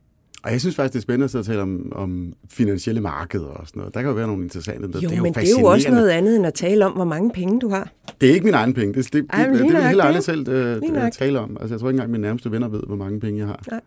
Og 0.46 0.52
jeg 0.52 0.62
synes 0.62 0.75
faktisk, 0.75 0.94
det 0.94 1.00
er 1.00 1.02
spændende 1.02 1.24
at 1.24 1.32
sidde 1.32 1.42
og 1.42 1.46
tale 1.46 1.62
om, 1.62 1.92
om 1.96 2.34
finansielle 2.50 3.02
markeder 3.02 3.46
og 3.46 3.68
sådan 3.68 3.80
noget. 3.80 3.94
Der 3.94 4.02
kan 4.02 4.10
jo 4.10 4.16
være 4.16 4.28
nogle 4.28 4.44
interessante... 4.44 4.82
Jo, 4.82 4.88
det 4.88 5.12
er 5.12 5.18
jo 5.18 5.24
men 5.24 5.34
det 5.34 5.44
er 5.44 5.60
jo 5.60 5.66
også 5.66 5.92
noget 5.92 6.10
andet 6.10 6.36
end 6.36 6.46
at 6.46 6.54
tale 6.54 6.86
om, 6.86 6.92
hvor 6.92 7.06
mange 7.06 7.32
penge 7.32 7.60
du 7.60 7.70
har. 7.70 7.92
Det 8.22 8.30
er 8.30 8.34
ikke 8.34 8.46
min 8.46 8.54
egen 8.54 8.74
penge. 8.74 8.94
Det, 8.94 9.14
det, 9.14 9.25
Ej, 9.30 9.44
det, 9.44 9.52
det, 9.52 9.60
det 9.60 9.68
vil 9.68 9.74
jeg 9.74 9.88
heller 9.88 10.04
aldrig 10.04 10.24
selv 10.24 10.44
Lige 10.80 11.04
uh, 11.04 11.10
tale 11.12 11.40
om. 11.40 11.58
Altså, 11.60 11.74
jeg 11.75 11.80
tror 11.80 11.90
ikke 11.90 11.96
engang, 11.96 12.12
mine 12.12 12.22
nærmeste 12.22 12.52
venner 12.52 12.68
ved, 12.68 12.82
hvor 12.88 12.96
mange 12.96 13.20
penge 13.20 13.40
jeg 13.40 13.48
har. 13.48 13.64
Nej. 13.72 13.82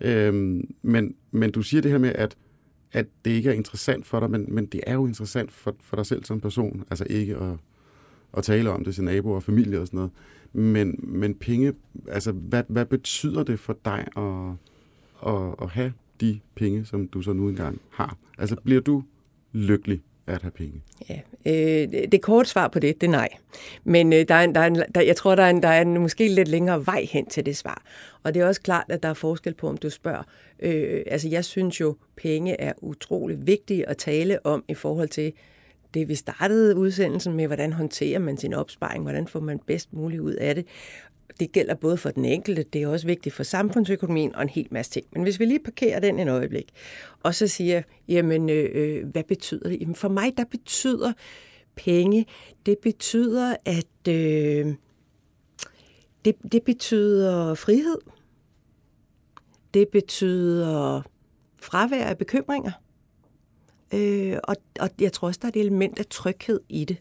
Øhm, 0.00 0.74
men, 0.82 1.14
men 1.30 1.52
du 1.52 1.62
siger 1.62 1.80
det 1.82 1.90
her 1.90 1.98
med, 1.98 2.12
at, 2.14 2.36
at 2.92 3.06
det 3.24 3.30
ikke 3.30 3.50
er 3.50 3.54
interessant 3.54 4.06
for 4.06 4.20
dig, 4.20 4.30
men, 4.30 4.44
men 4.48 4.66
det 4.66 4.80
er 4.86 4.94
jo 4.94 5.06
interessant 5.06 5.52
for, 5.52 5.76
for 5.80 5.96
dig 5.96 6.06
selv 6.06 6.24
som 6.24 6.40
person. 6.40 6.84
Altså 6.90 7.04
ikke 7.10 7.36
at, 7.36 7.52
at 8.36 8.44
tale 8.44 8.70
om 8.70 8.84
det 8.84 8.94
til 8.94 9.04
naboer 9.04 9.36
og 9.36 9.42
familie 9.42 9.80
og 9.80 9.86
sådan 9.86 9.98
noget. 9.98 10.10
Men, 10.52 10.94
men 10.98 11.34
penge, 11.34 11.72
altså 12.08 12.32
hvad, 12.32 12.62
hvad 12.68 12.84
betyder 12.84 13.42
det 13.42 13.60
for 13.60 13.76
dig 13.84 14.06
at, 14.16 14.56
at, 15.26 15.54
at 15.62 15.68
have 15.68 15.92
de 16.20 16.40
penge, 16.54 16.84
som 16.86 17.08
du 17.08 17.22
så 17.22 17.32
nu 17.32 17.48
engang 17.48 17.80
har? 17.90 18.16
Altså 18.38 18.56
bliver 18.64 18.80
du 18.80 19.02
lykkelig 19.52 20.02
at 20.26 20.42
have 20.42 20.50
penge? 20.50 20.82
Ja, 21.08 21.20
øh, 21.46 21.90
det- 21.90 22.12
det 22.12 22.22
korte 22.22 22.48
svar 22.48 22.68
på 22.68 22.78
det, 22.78 23.00
det 23.00 23.06
er 23.06 23.10
nej. 23.10 23.28
Men 23.84 24.12
øh, 24.12 24.24
der 24.28 24.34
er 24.34 24.44
en, 24.44 24.54
der 24.54 24.60
er 24.60 24.66
en, 24.66 24.82
der, 24.94 25.00
jeg 25.00 25.16
tror, 25.16 25.34
der 25.34 25.42
er, 25.42 25.50
en, 25.50 25.62
der 25.62 25.68
er 25.68 25.82
en 25.82 25.98
måske 26.00 26.28
lidt 26.28 26.48
længere 26.48 26.86
vej 26.86 27.06
hen 27.10 27.26
til 27.26 27.46
det 27.46 27.56
svar. 27.56 27.82
Og 28.22 28.34
det 28.34 28.42
er 28.42 28.46
også 28.46 28.60
klart, 28.62 28.84
at 28.88 29.02
der 29.02 29.08
er 29.08 29.14
forskel 29.14 29.54
på, 29.54 29.68
om 29.68 29.76
du 29.76 29.90
spørger. 29.90 30.22
Øh, 30.62 31.02
altså, 31.06 31.28
jeg 31.28 31.44
synes 31.44 31.80
jo, 31.80 31.96
penge 32.16 32.60
er 32.60 32.72
utrolig 32.82 33.46
vigtige 33.46 33.88
at 33.88 33.96
tale 33.96 34.46
om 34.46 34.64
i 34.68 34.74
forhold 34.74 35.08
til 35.08 35.32
det, 35.94 36.08
vi 36.08 36.14
startede 36.14 36.76
udsendelsen 36.76 37.32
med, 37.34 37.46
hvordan 37.46 37.72
håndterer 37.72 38.18
man 38.18 38.36
sin 38.36 38.54
opsparing, 38.54 39.02
hvordan 39.02 39.26
får 39.26 39.40
man 39.40 39.58
bedst 39.66 39.92
muligt 39.92 40.20
ud 40.20 40.32
af 40.34 40.54
det. 40.54 40.66
Det 41.40 41.52
gælder 41.52 41.74
både 41.74 41.96
for 41.96 42.10
den 42.10 42.24
enkelte, 42.24 42.62
det 42.62 42.82
er 42.82 42.88
også 42.88 43.06
vigtigt 43.06 43.34
for 43.34 43.42
samfundsøkonomien 43.42 44.34
og 44.34 44.42
en 44.42 44.48
hel 44.48 44.68
masse 44.70 44.92
ting. 44.92 45.06
Men 45.12 45.22
hvis 45.22 45.40
vi 45.40 45.44
lige 45.44 45.58
parkerer 45.64 46.00
den 46.00 46.18
en 46.18 46.28
øjeblik, 46.28 46.72
og 47.22 47.34
så 47.34 47.46
siger, 47.46 47.82
jamen, 48.08 48.50
øh, 48.50 48.70
øh, 48.72 49.06
hvad 49.06 49.24
betyder 49.24 49.68
det? 49.68 49.80
Jamen, 49.80 49.94
for 49.94 50.08
mig, 50.08 50.32
der 50.36 50.44
betyder 50.44 51.12
penge, 51.76 52.26
det 52.66 52.78
betyder, 52.82 53.56
at 53.64 54.08
øh, 54.08 54.74
det, 56.24 56.36
det 56.52 56.62
betyder 56.62 57.54
frihed. 57.54 57.98
Det 59.74 59.88
betyder 59.88 61.02
fravær 61.60 62.04
af 62.04 62.18
bekymringer. 62.18 62.72
Øh, 63.94 64.38
og, 64.44 64.56
og 64.80 64.90
jeg 65.00 65.12
tror 65.12 65.28
også, 65.28 65.40
der 65.42 65.48
er 65.48 65.52
et 65.54 65.60
element 65.60 65.98
af 65.98 66.06
tryghed 66.06 66.60
i 66.68 66.84
det. 66.84 66.96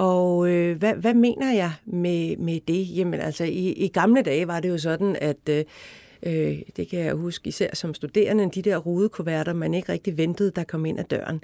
Og 0.00 0.48
øh, 0.48 0.78
hvad, 0.78 0.94
hvad 0.94 1.14
mener 1.14 1.52
jeg 1.52 1.72
med, 1.84 2.36
med 2.36 2.60
det? 2.68 2.96
Jamen 2.96 3.20
altså, 3.20 3.44
i, 3.44 3.72
i 3.72 3.88
gamle 3.88 4.22
dage 4.22 4.48
var 4.48 4.60
det 4.60 4.68
jo 4.68 4.78
sådan, 4.78 5.16
at 5.20 5.48
øh, 5.48 5.64
øh, 6.22 6.58
det 6.76 6.88
kan 6.88 7.00
jeg 7.00 7.14
huske 7.14 7.48
især 7.48 7.68
som 7.74 7.94
studerende, 7.94 8.50
de 8.50 8.62
der 8.62 8.76
rudekuverter, 8.76 9.52
man 9.52 9.74
ikke 9.74 9.92
rigtig 9.92 10.16
ventede, 10.16 10.50
der 10.56 10.64
kom 10.64 10.86
ind 10.86 10.98
ad 10.98 11.04
døren. 11.04 11.40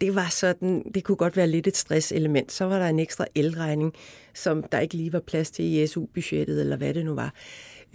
Det 0.00 0.14
var 0.14 0.28
sådan, 0.30 0.82
det 0.94 1.04
kunne 1.04 1.16
godt 1.16 1.36
være 1.36 1.46
lidt 1.46 1.66
et 1.66 1.76
stresselement. 1.76 2.52
Så 2.52 2.64
var 2.64 2.78
der 2.78 2.86
en 2.86 2.98
ekstra 2.98 3.26
elregning, 3.34 3.92
som 4.34 4.62
der 4.62 4.80
ikke 4.80 4.94
lige 4.94 5.12
var 5.12 5.20
plads 5.20 5.50
til 5.50 5.64
i 5.64 5.86
SU-budgettet, 5.86 6.60
eller 6.60 6.76
hvad 6.76 6.94
det 6.94 7.04
nu 7.04 7.14
var. 7.14 7.34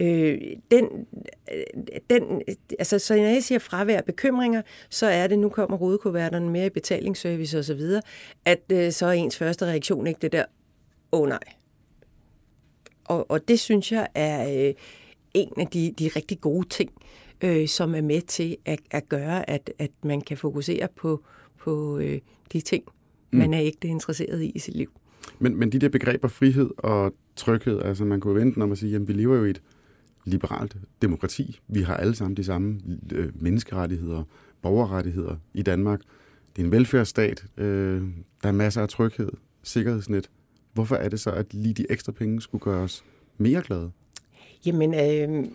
Øh, 0.00 0.40
den, 0.70 1.06
øh, 1.54 1.62
den, 2.10 2.42
altså, 2.78 2.98
så 2.98 3.16
når 3.16 3.22
jeg 3.22 3.42
siger 3.42 3.58
fravær 3.58 3.96
af 3.96 4.04
bekymringer, 4.04 4.62
så 4.90 5.06
er 5.06 5.26
det, 5.26 5.38
nu 5.38 5.48
kommer 5.48 5.76
rodekuverterne 5.76 6.50
mere 6.50 6.66
i 6.66 6.70
betalingsservice 6.70 7.58
osv., 7.58 7.80
at 8.44 8.62
øh, 8.72 8.92
så 8.92 9.06
er 9.06 9.12
ens 9.12 9.38
første 9.38 9.66
reaktion 9.66 10.06
ikke 10.06 10.18
det 10.22 10.32
der, 10.32 10.44
åh 11.12 11.20
oh, 11.20 11.28
nej. 11.28 11.40
Og, 13.04 13.30
og 13.30 13.48
det 13.48 13.60
synes 13.60 13.92
jeg 13.92 14.08
er 14.14 14.68
øh, 14.68 14.74
en 15.34 15.52
af 15.56 15.66
de, 15.66 15.94
de 15.98 16.10
rigtig 16.16 16.40
gode 16.40 16.68
ting, 16.68 16.90
øh, 17.44 17.68
som 17.68 17.94
er 17.94 18.02
med 18.02 18.20
til 18.20 18.56
at, 18.64 18.80
at 18.90 19.08
gøre, 19.08 19.50
at, 19.50 19.72
at 19.78 19.90
man 20.04 20.20
kan 20.20 20.36
fokusere 20.36 20.88
på, 20.96 21.24
på 21.58 21.98
øh, 21.98 22.20
de 22.52 22.60
ting, 22.60 22.84
man 23.30 23.54
er 23.54 23.60
ægte 23.62 23.88
interesseret 23.88 24.42
i 24.42 24.52
i 24.54 24.58
sit 24.58 24.74
liv. 24.74 24.90
Men, 25.38 25.56
men 25.56 25.72
de 25.72 25.78
der 25.78 25.88
begreber 25.88 26.28
frihed 26.28 26.70
og 26.76 27.14
tryghed, 27.36 27.82
altså 27.82 28.04
man 28.04 28.20
kunne 28.20 28.40
vente 28.40 28.58
om 28.58 28.72
at 28.72 28.78
sige, 28.78 28.92
jamen 28.92 29.08
vi 29.08 29.12
lever 29.12 29.36
jo 29.36 29.44
i 29.44 29.50
et 29.50 29.62
liberalt 30.24 30.76
demokrati. 31.02 31.60
Vi 31.68 31.82
har 31.82 31.96
alle 31.96 32.14
sammen 32.14 32.36
de 32.36 32.44
samme 32.44 32.80
øh, 33.12 33.42
menneskerettigheder, 33.42 34.22
borgerrettigheder 34.62 35.36
i 35.54 35.62
Danmark. 35.62 36.00
Det 36.56 36.62
er 36.62 36.66
en 36.66 36.72
velfærdsstat. 36.72 37.44
Øh, 37.56 38.02
der 38.42 38.48
er 38.48 38.52
masser 38.52 38.82
af 38.82 38.88
tryghed, 38.88 39.30
sikkerhedsnet. 39.62 40.30
Hvorfor 40.72 40.96
er 40.96 41.08
det 41.08 41.20
så, 41.20 41.30
at 41.30 41.54
lige 41.54 41.74
de 41.74 41.86
ekstra 41.90 42.12
penge 42.12 42.42
skulle 42.42 42.62
gøre 42.62 42.82
os 42.82 43.04
mere 43.38 43.62
glade? 43.62 43.90
Jamen, 44.66 44.94
øh, 44.94 45.46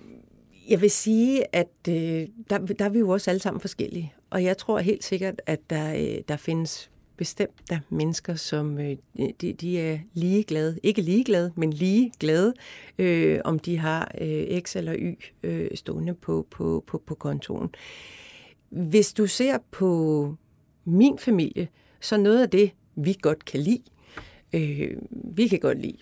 jeg 0.69 0.81
vil 0.81 0.91
sige, 0.91 1.55
at 1.55 1.67
øh, 1.89 2.27
der, 2.50 2.57
der 2.57 2.86
er 2.86 2.89
vi 2.89 3.00
jo 3.00 3.09
også 3.09 3.29
alle 3.31 3.39
sammen 3.39 3.62
forskellige. 3.62 4.13
Og 4.29 4.43
jeg 4.43 4.57
tror 4.57 4.79
helt 4.79 5.03
sikkert, 5.03 5.41
at 5.45 5.59
der, 5.69 5.93
øh, 5.93 6.21
der 6.27 6.38
findes 6.38 6.91
bestemt 7.17 7.69
der 7.69 7.79
mennesker, 7.89 8.36
som 8.36 8.79
øh, 8.79 8.95
de, 9.41 9.53
de 9.53 9.79
er 9.79 10.00
ligeglade, 10.13 10.79
ikke 10.83 11.01
ligeglade, 11.01 11.51
men 11.55 11.74
ligeglade, 11.74 12.53
øh, 12.97 13.39
om 13.43 13.59
de 13.59 13.77
har 13.77 14.12
øh, 14.21 14.62
X 14.62 14.75
eller 14.75 14.95
Y 15.00 15.19
øh, 15.43 15.69
stående 15.75 16.13
på, 16.13 16.47
på, 16.51 16.83
på, 16.88 17.03
på 17.05 17.15
kontoen. 17.15 17.69
Hvis 18.69 19.13
du 19.13 19.27
ser 19.27 19.57
på 19.71 20.36
min 20.86 21.17
familie, 21.17 21.67
så 22.01 22.17
noget 22.17 22.41
af 22.41 22.50
det, 22.50 22.71
vi 22.95 23.17
godt 23.21 23.45
kan 23.45 23.59
lide, 23.59 23.83
øh, 24.53 24.97
vi 25.12 25.47
kan 25.47 25.59
godt 25.59 25.81
lide 25.81 25.97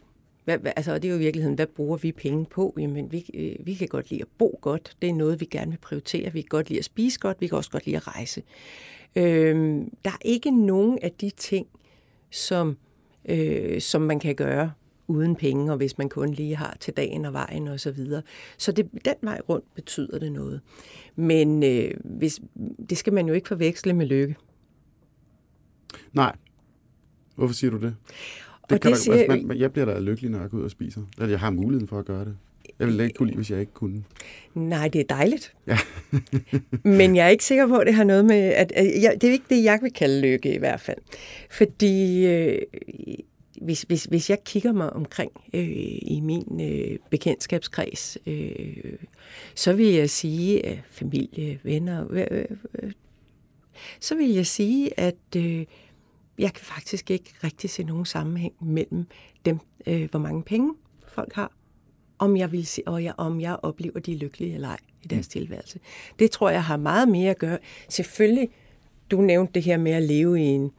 hvad, 0.45 0.57
hvad, 0.57 0.71
altså, 0.75 0.93
og 0.93 1.01
det 1.01 1.07
er 1.07 1.11
jo 1.11 1.19
i 1.19 1.23
virkeligheden, 1.23 1.55
hvad 1.55 1.67
bruger 1.67 1.97
vi 1.97 2.11
penge 2.11 2.45
på? 2.45 2.73
Jamen, 2.79 3.11
vi, 3.11 3.25
øh, 3.33 3.65
vi 3.65 3.73
kan 3.73 3.87
godt 3.87 4.09
lide 4.09 4.21
at 4.21 4.27
bo 4.37 4.59
godt. 4.61 4.97
Det 5.01 5.09
er 5.09 5.13
noget, 5.13 5.41
vi 5.41 5.45
gerne 5.45 5.71
vil 5.71 5.77
prioritere. 5.77 6.33
Vi 6.33 6.41
kan 6.41 6.49
godt 6.49 6.69
lide 6.69 6.79
at 6.79 6.85
spise 6.85 7.19
godt. 7.19 7.41
Vi 7.41 7.47
kan 7.47 7.57
også 7.57 7.71
godt 7.71 7.85
lide 7.85 7.97
at 7.97 8.07
rejse. 8.07 8.43
Øhm, 9.15 9.89
der 10.05 10.11
er 10.11 10.17
ikke 10.25 10.65
nogen 10.65 10.99
af 11.01 11.11
de 11.11 11.29
ting, 11.29 11.67
som, 12.31 12.77
øh, 13.25 13.81
som 13.81 14.01
man 14.01 14.19
kan 14.19 14.35
gøre 14.35 14.71
uden 15.07 15.35
penge, 15.35 15.71
og 15.71 15.77
hvis 15.77 15.97
man 15.97 16.09
kun 16.09 16.33
lige 16.33 16.55
har 16.55 16.77
til 16.79 16.93
dagen 16.93 17.25
og 17.25 17.33
vejen 17.33 17.67
og 17.67 17.79
så 17.79 17.91
videre. 17.91 18.21
Så 18.57 18.71
det, 18.71 18.89
den 19.05 19.15
vej 19.21 19.41
rundt 19.49 19.75
betyder 19.75 20.19
det 20.19 20.31
noget. 20.31 20.61
Men 21.15 21.63
øh, 21.63 21.91
hvis, 22.03 22.41
det 22.89 22.97
skal 22.97 23.13
man 23.13 23.27
jo 23.27 23.33
ikke 23.33 23.47
forveksle 23.47 23.93
med 23.93 24.05
lykke. 24.05 24.35
Nej. 26.13 26.35
Hvorfor 27.35 27.53
siger 27.53 27.71
du 27.71 27.77
det? 27.77 27.95
Det 28.69 28.83
der, 28.83 28.95
siger- 28.95 29.27
man, 29.27 29.47
man, 29.47 29.57
jeg 29.57 29.71
bliver 29.73 29.85
da 29.85 29.99
lykkelig, 29.99 30.31
når 30.31 30.39
jeg 30.41 30.49
går 30.49 30.57
ud 30.57 30.63
og 30.63 30.71
spiser. 30.71 31.01
Eller 31.17 31.29
jeg 31.29 31.39
har 31.39 31.49
muligheden 31.49 31.87
for 31.87 31.99
at 31.99 32.05
gøre 32.05 32.25
det. 32.25 32.37
Jeg 32.79 32.87
ville 32.87 33.03
ikke 33.03 33.15
kunne 33.15 33.27
lide, 33.27 33.35
hvis 33.35 33.51
jeg 33.51 33.59
ikke 33.59 33.71
kunne. 33.73 34.03
Nej, 34.53 34.87
det 34.87 35.01
er 35.01 35.05
dejligt. 35.15 35.53
Ja. 35.67 35.77
Men 36.99 37.15
jeg 37.15 37.25
er 37.25 37.29
ikke 37.29 37.45
sikker 37.45 37.67
på, 37.67 37.77
at 37.77 37.87
det 37.87 37.95
har 37.95 38.03
noget 38.03 38.25
med... 38.25 38.35
At, 38.35 38.71
at 38.71 39.01
jeg, 39.01 39.13
det 39.21 39.27
er 39.27 39.31
ikke 39.31 39.45
det, 39.49 39.63
jeg 39.63 39.79
vil 39.81 39.91
kalde 39.93 40.21
lykke 40.21 40.53
i 40.55 40.57
hvert 40.57 40.79
fald. 40.81 40.97
Fordi 41.51 42.25
øh, 42.25 42.61
hvis, 43.61 43.81
hvis, 43.81 44.03
hvis 44.03 44.29
jeg 44.29 44.43
kigger 44.43 44.73
mig 44.73 44.93
omkring 44.93 45.31
øh, 45.53 45.67
i 46.01 46.19
min 46.23 46.61
øh, 46.61 46.97
bekendtskabskreds, 47.09 48.17
øh, 48.27 48.93
så 49.55 49.73
vil 49.73 49.87
jeg 49.87 50.09
sige, 50.09 50.65
at 50.65 50.77
familie, 50.91 51.59
venner... 51.63 52.05
Øh, 52.11 52.27
øh, 52.31 52.45
øh, 52.83 52.91
så 53.99 54.15
vil 54.15 54.29
jeg 54.29 54.45
sige, 54.45 54.99
at 54.99 55.15
øh, 55.37 55.65
jeg 56.39 56.53
kan 56.53 56.65
faktisk 56.65 57.11
ikke 57.11 57.33
rigtig 57.43 57.69
se 57.69 57.83
nogen 57.83 58.05
sammenhæng 58.05 58.53
mellem 58.61 59.05
dem, 59.45 59.59
øh, 59.87 60.09
hvor 60.11 60.19
mange 60.19 60.43
penge 60.43 60.73
folk 61.07 61.33
har, 61.33 61.51
om 62.19 62.37
jeg, 62.37 62.51
vil 62.51 62.65
se, 62.65 62.81
og 62.85 63.03
jeg, 63.03 63.13
om 63.17 63.41
jeg 63.41 63.57
oplever, 63.61 63.99
de 63.99 64.13
er 64.13 64.17
lykkelige 64.17 64.53
eller 64.53 64.67
ej 64.67 64.77
i 65.03 65.07
deres 65.07 65.27
mm. 65.27 65.29
tilværelse. 65.29 65.79
Det 66.19 66.31
tror 66.31 66.49
jeg 66.49 66.63
har 66.63 66.77
meget 66.77 67.09
mere 67.09 67.29
at 67.29 67.37
gøre. 67.37 67.57
Selvfølgelig, 67.89 68.49
du 69.11 69.21
nævnte 69.21 69.53
det 69.53 69.63
her 69.63 69.77
med 69.77 69.91
at 69.91 70.03
leve 70.03 70.39
i 70.39 70.43
en 70.43 70.71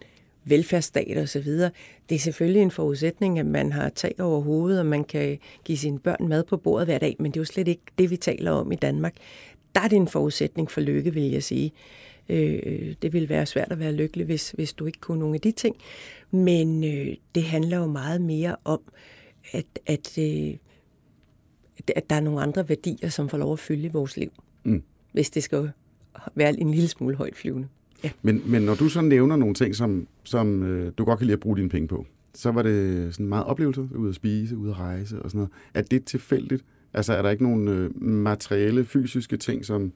velfærdsstat 0.44 1.16
og 1.16 1.28
så 1.28 1.40
videre. 1.40 1.70
Det 2.08 2.14
er 2.14 2.18
selvfølgelig 2.18 2.62
en 2.62 2.70
forudsætning, 2.70 3.38
at 3.38 3.46
man 3.46 3.72
har 3.72 3.88
tag 3.88 4.14
over 4.18 4.40
hovedet, 4.40 4.80
og 4.80 4.86
man 4.86 5.04
kan 5.04 5.38
give 5.64 5.78
sine 5.78 5.98
børn 5.98 6.28
mad 6.28 6.44
på 6.44 6.56
bordet 6.56 6.86
hver 6.86 6.98
dag, 6.98 7.16
men 7.18 7.30
det 7.30 7.36
er 7.36 7.40
jo 7.40 7.44
slet 7.44 7.68
ikke 7.68 7.82
det, 7.98 8.10
vi 8.10 8.16
taler 8.16 8.50
om 8.50 8.72
i 8.72 8.76
Danmark. 8.76 9.14
Der 9.74 9.80
er 9.80 9.88
det 9.88 9.96
en 9.96 10.08
forudsætning 10.08 10.70
for 10.70 10.80
lykke, 10.80 11.14
vil 11.14 11.22
jeg 11.22 11.42
sige. 11.42 11.72
Øh, 12.28 12.94
det 13.02 13.12
ville 13.12 13.28
være 13.28 13.46
svært 13.46 13.72
at 13.72 13.78
være 13.78 13.92
lykkelig, 13.92 14.26
hvis, 14.26 14.50
hvis 14.50 14.72
du 14.72 14.86
ikke 14.86 15.00
kunne 15.00 15.18
nogle 15.18 15.34
af 15.34 15.40
de 15.40 15.50
ting. 15.52 15.76
Men 16.30 16.84
øh, 16.84 17.14
det 17.34 17.42
handler 17.42 17.76
jo 17.76 17.86
meget 17.86 18.20
mere 18.20 18.56
om, 18.64 18.80
at, 19.52 19.66
at, 19.86 20.18
øh, 20.18 20.54
at 21.96 22.10
der 22.10 22.16
er 22.16 22.20
nogle 22.20 22.40
andre 22.40 22.68
værdier, 22.68 23.08
som 23.08 23.28
får 23.28 23.38
lov 23.38 23.52
at 23.52 23.58
fylde 23.58 23.84
i 23.84 23.88
vores 23.88 24.16
liv. 24.16 24.30
Mm. 24.64 24.82
Hvis 25.12 25.30
det 25.30 25.42
skal 25.42 25.70
være 26.34 26.60
en 26.60 26.70
lille 26.70 26.88
smule 26.88 27.16
højt 27.16 27.36
flyvende. 27.36 27.68
Ja. 28.04 28.10
Men, 28.22 28.42
men 28.46 28.62
når 28.62 28.74
du 28.74 28.88
så 28.88 29.00
nævner 29.00 29.36
nogle 29.36 29.54
ting, 29.54 29.76
som, 29.76 30.08
som 30.24 30.62
øh, 30.62 30.92
du 30.98 31.04
godt 31.04 31.18
kan 31.18 31.26
lide 31.26 31.34
at 31.34 31.40
bruge 31.40 31.56
dine 31.56 31.68
penge 31.68 31.88
på, 31.88 32.06
så 32.34 32.50
var 32.50 32.62
det 32.62 33.14
sådan 33.14 33.26
meget 33.26 33.44
oplevelser, 33.44 33.88
ud 33.94 34.08
at 34.08 34.14
spise, 34.14 34.56
ud 34.56 34.68
at 34.68 34.78
rejse 34.78 35.22
og 35.22 35.30
sådan 35.30 35.38
noget. 35.38 35.50
Er 35.74 35.82
det 35.82 36.04
tilfældigt? 36.04 36.64
Altså 36.94 37.12
er 37.12 37.22
der 37.22 37.30
ikke 37.30 37.42
nogen 37.42 37.68
øh, 37.68 38.02
materielle, 38.02 38.84
fysiske 38.84 39.36
ting, 39.36 39.64
som, 39.64 39.92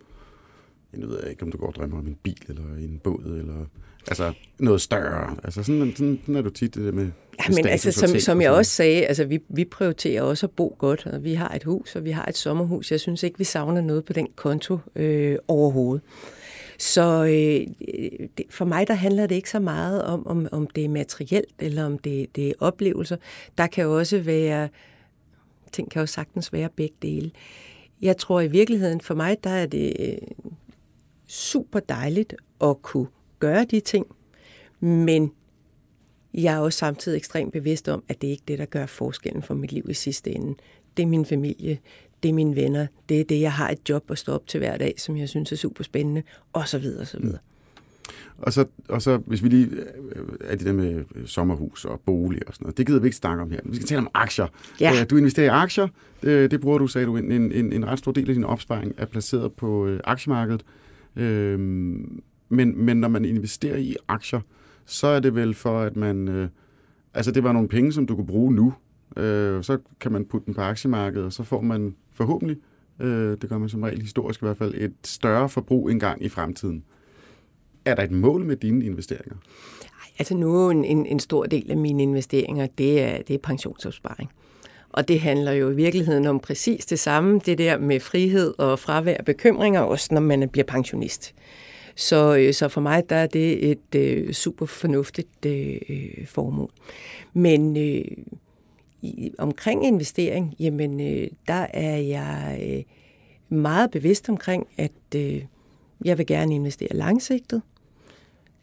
jeg 0.99 1.09
ved 1.09 1.23
ikke, 1.30 1.42
om 1.42 1.52
du 1.52 1.59
går 1.59 1.66
og 1.66 1.75
drømmer 1.75 1.99
om 1.99 2.06
en 2.06 2.16
bil 2.23 2.42
eller 2.49 2.62
en 2.78 3.00
båd, 3.04 3.37
eller 3.38 3.66
altså 4.09 4.32
noget 4.59 4.80
større. 4.80 5.37
Altså 5.44 5.62
sådan, 5.62 5.92
sådan, 5.97 6.18
sådan 6.20 6.37
er 6.37 6.42
du 6.42 6.50
tit 6.50 6.75
det 6.75 6.85
der 6.85 6.92
med 6.92 7.11
Ja, 7.49 7.54
men 7.54 7.66
altså, 7.66 7.92
som, 7.92 8.18
som 8.18 8.40
jeg 8.40 8.50
også 8.50 8.73
sagde, 8.73 9.06
altså, 9.06 9.25
vi, 9.25 9.38
vi 9.49 9.64
prioriterer 9.64 10.23
også 10.23 10.47
at 10.47 10.50
bo 10.50 10.76
godt, 10.78 11.06
og 11.06 11.25
vi 11.25 11.35
har 11.35 11.49
et 11.49 11.64
hus, 11.64 11.97
og 11.97 12.04
vi 12.04 12.11
har 12.11 12.25
et 12.25 12.37
sommerhus. 12.37 12.90
Jeg 12.90 13.00
synes 13.00 13.23
ikke, 13.23 13.38
vi 13.38 13.44
savner 13.44 13.80
noget 13.80 14.04
på 14.04 14.12
den 14.12 14.28
konto 14.37 14.78
øh, 14.97 15.37
overhovedet. 15.49 16.02
Så 16.78 17.25
øh, 17.25 17.88
det, 18.38 18.47
for 18.50 18.64
mig 18.64 18.88
der 18.88 18.94
handler 18.94 19.26
det 19.26 19.35
ikke 19.35 19.50
så 19.50 19.61
meget 19.61 20.02
om, 20.02 20.26
om, 20.26 20.49
om 20.52 20.66
det 20.66 20.85
er 20.85 20.88
materielt, 20.88 21.54
eller 21.59 21.85
om 21.85 21.99
det, 21.99 22.37
det 22.37 22.49
er 22.49 22.52
oplevelser. 22.59 23.16
Der 23.59 23.66
kan 23.66 23.87
også 23.87 24.18
være, 24.18 24.68
ting 25.73 25.90
kan 25.90 26.00
jo 26.00 26.06
sagtens 26.06 26.52
være 26.52 26.68
begge 26.76 26.94
dele. 27.02 27.30
Jeg 28.02 28.16
tror 28.16 28.40
i 28.40 28.49
virkeligheden, 28.49 29.00
for 29.00 29.14
mig 29.14 29.44
der 29.44 29.50
er 29.50 29.66
det 29.66 29.97
øh, 29.99 30.16
super 31.30 31.80
dejligt 31.80 32.34
at 32.60 32.82
kunne 32.82 33.06
gøre 33.38 33.64
de 33.64 33.80
ting, 33.80 34.06
men 34.80 35.32
jeg 36.34 36.54
er 36.54 36.58
også 36.58 36.78
samtidig 36.78 37.16
ekstremt 37.16 37.52
bevidst 37.52 37.88
om, 37.88 38.02
at 38.08 38.22
det 38.22 38.28
ikke 38.28 38.42
er 38.42 38.46
det, 38.46 38.58
der 38.58 38.64
gør 38.64 38.87
forskellen 38.87 39.42
for 39.42 39.54
mit 39.54 39.72
liv 39.72 39.87
i 39.88 39.94
sidste 39.94 40.30
ende. 40.30 40.54
Det 40.96 41.02
er 41.02 41.06
min 41.06 41.26
familie, 41.26 41.78
det 42.22 42.28
er 42.28 42.32
mine 42.32 42.56
venner, 42.56 42.87
det 43.08 43.20
er 43.20 43.25
det, 43.25 43.40
jeg 43.40 43.52
har 43.52 43.70
et 43.70 43.88
job 43.88 44.10
at 44.10 44.18
stå 44.18 44.32
op 44.32 44.46
til 44.46 44.58
hver 44.58 44.76
dag, 44.76 44.94
som 44.99 45.16
jeg 45.16 45.28
synes 45.28 45.52
er 45.52 45.56
super 45.56 45.84
spændende, 45.84 46.22
og 46.52 46.68
så 46.68 46.78
videre, 46.78 47.00
og 47.00 47.06
så 47.06 47.18
videre. 47.18 47.38
Mm. 47.42 47.50
Og 48.38 48.52
så, 48.52 48.64
og 48.88 49.02
så, 49.02 49.16
hvis 49.16 49.42
vi 49.42 49.49
lige 49.49 49.70
er 50.40 50.56
det 50.56 50.66
der 50.66 50.72
med 50.72 51.04
sommerhus 51.26 51.84
og 51.84 52.00
bolig 52.00 52.49
og 52.49 52.54
sådan 52.54 52.64
noget, 52.64 52.78
det 52.78 52.87
gider 52.87 53.00
vi 53.00 53.06
ikke 53.06 53.16
snakke 53.16 53.42
om 53.42 53.50
her. 53.50 53.60
Vi 53.64 53.76
skal 53.76 53.88
tale 53.88 53.99
om 53.99 54.10
aktier. 54.14 54.46
Ja. 54.80 54.92
Øh, 55.00 55.10
du 55.10 55.16
investerer 55.16 55.46
i 55.46 55.49
aktier, 55.49 55.88
det, 56.22 56.50
det 56.50 56.60
bruger 56.60 56.78
du, 56.78 56.87
sagde 56.87 57.06
du, 57.06 57.16
en, 57.16 57.32
en, 57.32 57.72
en 57.72 57.87
ret 57.87 57.99
stor 57.99 58.12
del 58.12 58.28
af 58.28 58.34
din 58.34 58.44
opsparing 58.44 58.94
er 58.96 59.06
placeret 59.06 59.52
på 59.52 59.87
øh, 59.87 60.00
aktiemarkedet. 60.04 60.64
Øhm, 61.17 62.23
men, 62.49 62.85
men 62.85 62.97
når 62.97 63.09
man 63.09 63.25
investerer 63.25 63.76
i 63.76 63.97
aktier, 64.09 64.40
så 64.85 65.07
er 65.07 65.21
det 65.21 65.35
vel 65.35 65.55
for, 65.55 65.81
at 65.81 65.97
man... 65.97 66.29
Øh, 66.29 66.49
altså, 67.14 67.31
det 67.31 67.43
var 67.43 67.52
nogle 67.52 67.69
penge, 67.69 67.93
som 67.93 68.07
du 68.07 68.17
kunne 68.17 68.26
bruge 68.26 68.55
nu. 68.55 68.75
Øh, 69.17 69.64
så 69.64 69.79
kan 70.00 70.12
man 70.12 70.25
putte 70.25 70.47
dem 70.47 70.55
på 70.55 70.61
aktiemarkedet, 70.61 71.26
og 71.26 71.33
så 71.33 71.43
får 71.43 71.61
man 71.61 71.95
forhåbentlig, 72.12 72.57
øh, 73.00 73.37
det 73.40 73.49
gør 73.49 73.59
man 73.59 73.69
som 73.69 73.83
regel 73.83 74.00
historisk 74.00 74.43
i 74.43 74.47
hvert 74.47 74.57
fald, 74.57 74.75
et 74.75 74.95
større 75.05 75.49
forbrug 75.49 75.90
engang 75.90 76.25
i 76.25 76.29
fremtiden. 76.29 76.85
Er 77.85 77.95
der 77.95 78.02
et 78.02 78.11
mål 78.11 78.45
med 78.45 78.57
dine 78.57 78.85
investeringer? 78.85 79.37
Altså 80.19 80.37
nu 80.37 80.71
en, 80.71 80.85
en, 80.85 81.07
en 81.07 81.21
stor 81.21 81.45
del 81.45 81.71
af 81.71 81.76
mine 81.76 82.02
investeringer, 82.02 82.67
det 82.67 83.02
er, 83.02 83.23
det 83.23 83.35
er 83.35 83.38
pensionsopsparing. 83.38 84.31
Og 84.90 85.09
det 85.09 85.20
handler 85.20 85.52
jo 85.52 85.70
i 85.70 85.75
virkeligheden 85.75 86.26
om 86.26 86.40
præcis 86.40 86.87
det 86.87 86.99
samme, 86.99 87.40
det 87.47 87.59
der 87.59 87.78
med 87.78 88.00
frihed 88.00 88.54
og 88.59 88.78
fravær 88.78 89.16
og 89.18 89.25
bekymringer, 89.25 89.80
også 89.80 90.09
når 90.14 90.20
man 90.20 90.49
bliver 90.49 90.64
pensionist. 90.64 91.35
Så, 91.94 92.37
øh, 92.37 92.54
så 92.54 92.68
for 92.68 92.80
mig 92.80 93.11
der 93.11 93.16
er 93.16 93.26
det 93.26 93.70
et 93.70 93.94
øh, 93.97 94.32
super 94.32 94.66
fornuftigt 94.66 95.47
øh, 95.47 96.26
formål. 96.26 96.70
Men 97.32 97.76
øh, 97.76 98.04
i, 99.02 99.32
omkring 99.38 99.87
investering, 99.87 100.54
jamen 100.61 101.00
øh, 101.00 101.28
der 101.49 101.66
er 101.75 101.97
jeg 101.97 102.61
øh, 102.62 102.82
meget 103.59 103.90
bevidst 103.90 104.28
omkring, 104.28 104.66
at 104.76 105.16
øh, 105.16 105.42
jeg 106.04 106.18
vil 106.18 106.26
gerne 106.26 106.54
investere 106.54 106.97
langsigtet. 106.97 107.62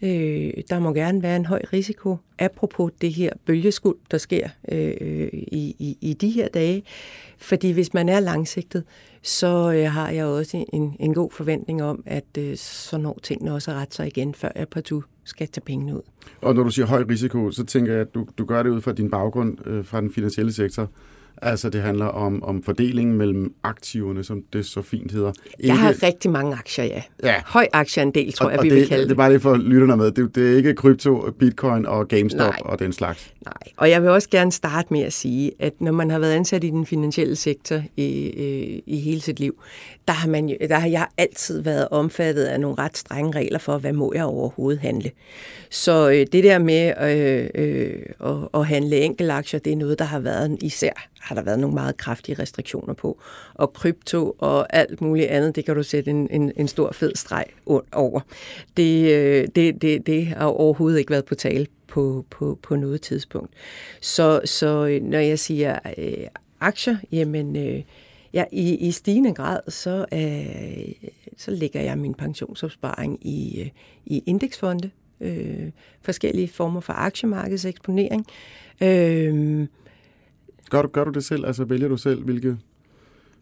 Øh, 0.01 0.53
der 0.69 0.79
må 0.79 0.93
gerne 0.93 1.23
være 1.23 1.35
en 1.35 1.45
høj 1.45 1.61
risiko. 1.73 2.17
Apropos 2.39 2.91
det 3.01 3.13
her 3.13 3.33
bølgeskuld, 3.45 3.97
der 4.11 4.17
sker 4.17 4.49
øh, 4.71 5.29
i, 5.33 5.75
i, 5.79 5.97
i 6.01 6.13
de 6.13 6.29
her 6.29 6.47
dage. 6.47 6.83
Fordi 7.37 7.71
hvis 7.71 7.93
man 7.93 8.09
er 8.09 8.19
langsigtet, 8.19 8.83
så 9.21 9.71
øh, 9.71 9.91
har 9.91 10.09
jeg 10.09 10.25
også 10.25 10.65
en, 10.73 10.95
en 10.99 11.13
god 11.13 11.31
forventning 11.31 11.83
om, 11.83 12.03
at 12.05 12.37
øh, 12.37 12.57
så 12.57 12.97
når 12.97 13.19
tingene 13.23 13.53
også 13.53 13.71
ret 13.71 13.93
sig 13.93 14.07
igen, 14.07 14.33
før 14.33 14.49
jeg 14.55 14.67
partout 14.67 15.03
skal 15.23 15.47
tage 15.47 15.61
pengene 15.65 15.95
ud. 15.95 16.01
Og 16.41 16.55
når 16.55 16.63
du 16.63 16.69
siger 16.69 16.85
høj 16.85 17.03
risiko, 17.09 17.51
så 17.51 17.65
tænker 17.65 17.91
jeg, 17.91 18.01
at 18.01 18.13
du, 18.13 18.27
du 18.37 18.45
gør 18.45 18.63
det 18.63 18.69
ud 18.69 18.81
fra 18.81 18.91
din 18.91 19.09
baggrund 19.09 19.67
øh, 19.67 19.85
fra 19.85 20.01
den 20.01 20.13
finansielle 20.13 20.53
sektor. 20.53 20.89
Altså 21.41 21.69
det 21.69 21.81
handler 21.81 22.05
om, 22.05 22.43
om 22.43 22.63
fordelingen 22.63 23.17
mellem 23.17 23.53
aktiverne, 23.63 24.23
som 24.23 24.43
det 24.53 24.65
så 24.65 24.81
fint 24.81 25.11
hedder. 25.11 25.31
Ikke... 25.59 25.67
Jeg 25.67 25.79
har 25.79 26.03
rigtig 26.03 26.31
mange 26.31 26.55
aktier, 26.55 26.85
ja. 26.85 27.01
ja. 27.23 27.35
Høj 27.45 27.67
aktieandel, 27.73 28.33
tror 28.33 28.45
og, 28.45 28.51
jeg, 28.51 28.59
og 28.59 28.65
vi 28.65 28.69
det, 28.69 28.77
vil 28.77 28.87
kalde 28.87 29.01
det. 29.01 29.09
Det 29.09 29.15
er 29.15 29.17
bare 29.17 29.29
lige 29.29 29.39
for 29.39 29.55
lytterne 29.55 29.97
med. 29.97 30.11
Det, 30.11 30.35
det 30.35 30.51
er 30.51 30.57
ikke 30.57 30.73
krypto, 30.73 31.31
bitcoin 31.39 31.85
og 31.85 32.07
GameStop 32.07 32.39
Nej. 32.39 32.59
og 32.65 32.79
den 32.79 32.93
slags. 32.93 33.33
Nej, 33.45 33.73
og 33.77 33.89
jeg 33.89 34.01
vil 34.01 34.09
også 34.09 34.29
gerne 34.29 34.51
starte 34.51 34.93
med 34.93 35.01
at 35.01 35.13
sige, 35.13 35.51
at 35.59 35.73
når 35.81 35.91
man 35.91 36.11
har 36.11 36.19
været 36.19 36.33
ansat 36.33 36.63
i 36.63 36.69
den 36.69 36.85
finansielle 36.85 37.35
sektor 37.35 37.81
i, 37.97 38.27
øh, 38.37 38.81
i 38.85 38.99
hele 38.99 39.21
sit 39.21 39.39
liv, 39.39 39.61
der 40.07 40.13
har, 40.13 40.29
man, 40.29 40.57
der 40.69 40.79
har 40.79 40.87
jeg 40.87 41.07
altid 41.17 41.61
været 41.61 41.87
omfattet 41.91 42.43
af 42.43 42.59
nogle 42.59 42.77
ret 42.77 42.97
strenge 42.97 43.39
regler 43.39 43.59
for, 43.59 43.77
hvad 43.77 43.93
må 43.93 44.13
jeg 44.15 44.23
overhovedet 44.23 44.79
handle. 44.79 45.11
Så 45.69 46.09
øh, 46.09 46.25
det 46.31 46.43
der 46.43 46.59
med 46.59 46.93
øh, 47.01 47.49
øh, 47.55 47.93
at, 48.23 48.49
at 48.53 48.65
handle 48.67 48.97
enkeltaktier, 49.01 49.59
det 49.59 49.73
er 49.73 49.77
noget, 49.77 49.99
der 49.99 50.05
har 50.05 50.19
været 50.19 50.57
især 50.61 51.07
har 51.19 51.35
der 51.35 51.41
været 51.41 51.59
nogle 51.59 51.73
meget 51.73 51.97
kraftige 51.97 52.41
restriktioner 52.41 52.93
på. 52.93 53.21
Og 53.53 53.73
krypto 53.73 54.35
og 54.39 54.75
alt 54.75 55.01
muligt 55.01 55.27
andet, 55.27 55.55
det 55.55 55.65
kan 55.65 55.75
du 55.75 55.83
sætte 55.83 56.11
en, 56.11 56.27
en, 56.31 56.51
en 56.55 56.67
stor 56.67 56.91
fed 56.91 57.15
streg 57.15 57.45
over. 57.91 58.19
Det, 58.77 59.13
øh, 59.13 59.47
det, 59.55 59.81
det, 59.81 60.07
det 60.07 60.27
har 60.27 60.45
overhovedet 60.45 60.99
ikke 60.99 61.11
været 61.11 61.25
på 61.25 61.35
tale 61.35 61.67
på, 61.87 62.25
på, 62.29 62.59
på 62.63 62.75
noget 62.75 63.01
tidspunkt. 63.01 63.53
Så, 64.01 64.41
så 64.45 64.85
øh, 64.85 65.03
når 65.03 65.19
jeg 65.19 65.39
siger 65.39 65.79
øh, 65.97 66.27
aktier, 66.59 66.97
jamen 67.11 67.55
øh, 67.55 67.83
ja, 68.33 68.43
i, 68.51 68.75
i 68.75 68.91
stigende 68.91 69.33
grad, 69.33 69.59
så, 69.67 70.05
øh, 70.13 71.09
så 71.37 71.51
lægger 71.51 71.81
jeg 71.81 71.97
min 71.97 72.13
pensionsopsparing 72.13 73.27
i, 73.27 73.61
øh, 73.61 73.69
i 74.05 74.23
indeksfonde, 74.25 74.89
øh, 75.21 75.71
forskellige 76.01 76.47
former 76.47 76.79
for 76.79 76.93
aktiemarkedseksponering. 76.93 78.25
Øh, 78.81 79.67
Gør 80.69 80.81
du, 80.81 80.87
gør 80.87 81.03
du 81.03 81.11
det 81.11 81.25
selv? 81.25 81.45
Altså 81.45 81.63
vælger 81.63 81.87
du 81.87 81.97
selv, 81.97 82.23
hvilke 82.23 82.57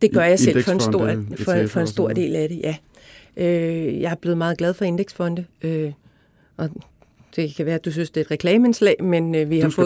Det 0.01 0.11
gør 0.11 0.23
jeg 0.23 0.39
selv 0.39 0.63
for 0.63 0.71
en 0.71 0.79
stor, 0.79 1.23
for, 1.37 1.67
for 1.67 1.79
en 1.79 1.87
stor 1.87 2.09
del 2.09 2.35
af 2.35 2.49
det, 2.49 2.59
ja. 2.63 2.75
Øh, 3.37 4.01
jeg 4.01 4.11
er 4.11 4.15
blevet 4.15 4.37
meget 4.37 4.57
glad 4.57 4.73
for 4.73 4.85
indeksfonde, 4.85 5.45
øh, 5.61 5.91
og 6.57 6.69
det 7.35 7.55
kan 7.55 7.65
være, 7.65 7.75
at 7.75 7.85
du 7.85 7.91
synes, 7.91 8.09
det 8.09 8.21
er 8.21 8.25
et 8.25 8.31
reklameindslag, 8.31 8.95
men 9.03 9.35
øh, 9.35 9.49
vi 9.49 9.59
har 9.59 9.69
fået. 9.69 9.85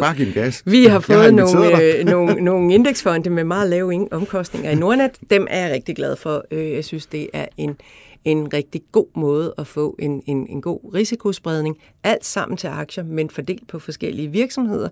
Vi 0.66 0.86
har 0.86 1.00
fået 1.00 1.24
har 1.24 1.32
nogle, 1.32 1.84
øh, 1.84 2.06
nogle, 2.06 2.42
nogle 2.52 2.74
indeksfonde 2.74 3.30
med 3.30 3.44
meget 3.44 3.70
lave 3.70 4.08
omkostninger 4.12 4.72
i 4.72 4.76
Nordnet. 4.76 5.12
Dem 5.30 5.48
er 5.50 5.66
jeg 5.66 5.74
rigtig 5.74 5.96
glad 5.96 6.16
for. 6.16 6.46
Øh, 6.52 6.72
jeg 6.72 6.86
synes, 6.86 7.06
det 7.06 7.30
er 7.34 7.46
en, 7.58 7.78
en 8.26 8.54
rigtig 8.54 8.82
god 8.92 9.08
måde 9.16 9.54
at 9.58 9.68
få 9.68 9.96
en, 10.00 10.24
en, 10.26 10.48
en 10.50 10.62
god 10.62 10.80
risikospredning. 10.94 11.78
Alt 12.04 12.26
sammen 12.26 12.58
til 12.58 12.68
aktier, 12.68 13.04
men 13.04 13.30
fordelt 13.30 13.68
på 13.68 13.80
forskellige 13.80 14.28
virksomheder 14.28 14.90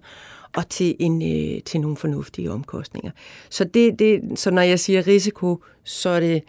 og 0.56 0.70
til, 0.70 0.96
en, 1.00 1.22
øh, 1.22 1.62
til 1.64 1.82
nogle 1.82 1.98
fornuftige 1.98 2.52
omkostninger. 2.52 3.12
Så, 3.50 3.64
det, 3.64 4.00
det, 4.00 4.22
så 4.36 4.52
når 4.52 4.62
jeg 4.62 4.80
siger 4.80 5.08
risiko, 5.08 5.64
så 5.84 6.10
er 6.10 6.20
det 6.20 6.44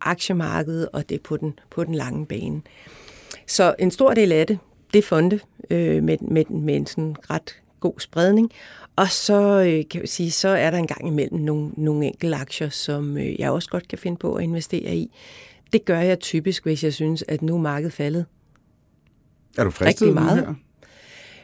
aktiemarkedet, 0.00 0.88
og 0.92 1.08
det 1.08 1.14
er 1.14 1.22
på 1.24 1.36
den, 1.36 1.58
på 1.70 1.84
den 1.84 1.94
lange 1.94 2.26
bane. 2.26 2.62
Så 3.46 3.74
en 3.78 3.90
stor 3.90 4.14
del 4.14 4.32
af 4.32 4.46
det, 4.46 4.58
det 4.94 5.04
fonde 5.04 5.40
øh, 5.70 6.02
med, 6.02 6.18
med, 6.20 6.44
med 6.44 6.76
en 6.76 6.86
sådan 6.86 7.16
ret 7.30 7.62
god 7.80 8.00
spredning. 8.00 8.50
Og 8.96 9.10
så 9.10 9.60
øh, 9.60 9.84
kan 9.90 10.00
jeg 10.00 10.08
sige, 10.08 10.30
så 10.30 10.48
er 10.48 10.70
der 10.70 10.78
en 10.78 10.86
gang 10.86 11.08
imellem 11.08 11.40
nogle, 11.40 11.70
nogle 11.76 12.06
enkelte 12.06 12.36
aktier, 12.36 12.68
som 12.68 13.16
øh, 13.16 13.40
jeg 13.40 13.50
også 13.50 13.70
godt 13.70 13.88
kan 13.88 13.98
finde 13.98 14.16
på 14.16 14.34
at 14.34 14.44
investere 14.44 14.96
i. 14.96 15.10
Det 15.72 15.84
gør 15.84 15.98
jeg 15.98 16.20
typisk, 16.20 16.64
hvis 16.64 16.84
jeg 16.84 16.92
synes, 16.92 17.24
at 17.28 17.42
nu 17.42 17.54
er 17.54 17.60
markedet 17.60 17.92
faldet. 17.92 18.26
Er 19.58 19.64
du 19.64 19.70
fristet 19.70 20.14
meget. 20.14 20.36
nu 20.38 20.54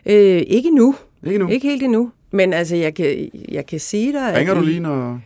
her? 0.06 0.36
Øh, 0.36 0.42
ikke 0.46 0.70
nu. 0.70 0.94
Ikke 1.26 1.38
nu? 1.38 1.48
Ikke 1.48 1.68
helt 1.68 1.82
endnu. 1.82 2.10
Men 2.30 2.52
altså, 2.52 2.76
jeg 2.76 2.94
kan, 2.94 3.30
jeg 3.48 3.66
kan 3.66 3.80
sige 3.80 4.12
dig... 4.12 4.34
Ringer 4.36 4.54
du 4.54 4.60
lige, 4.60 4.80
når... 4.80 5.20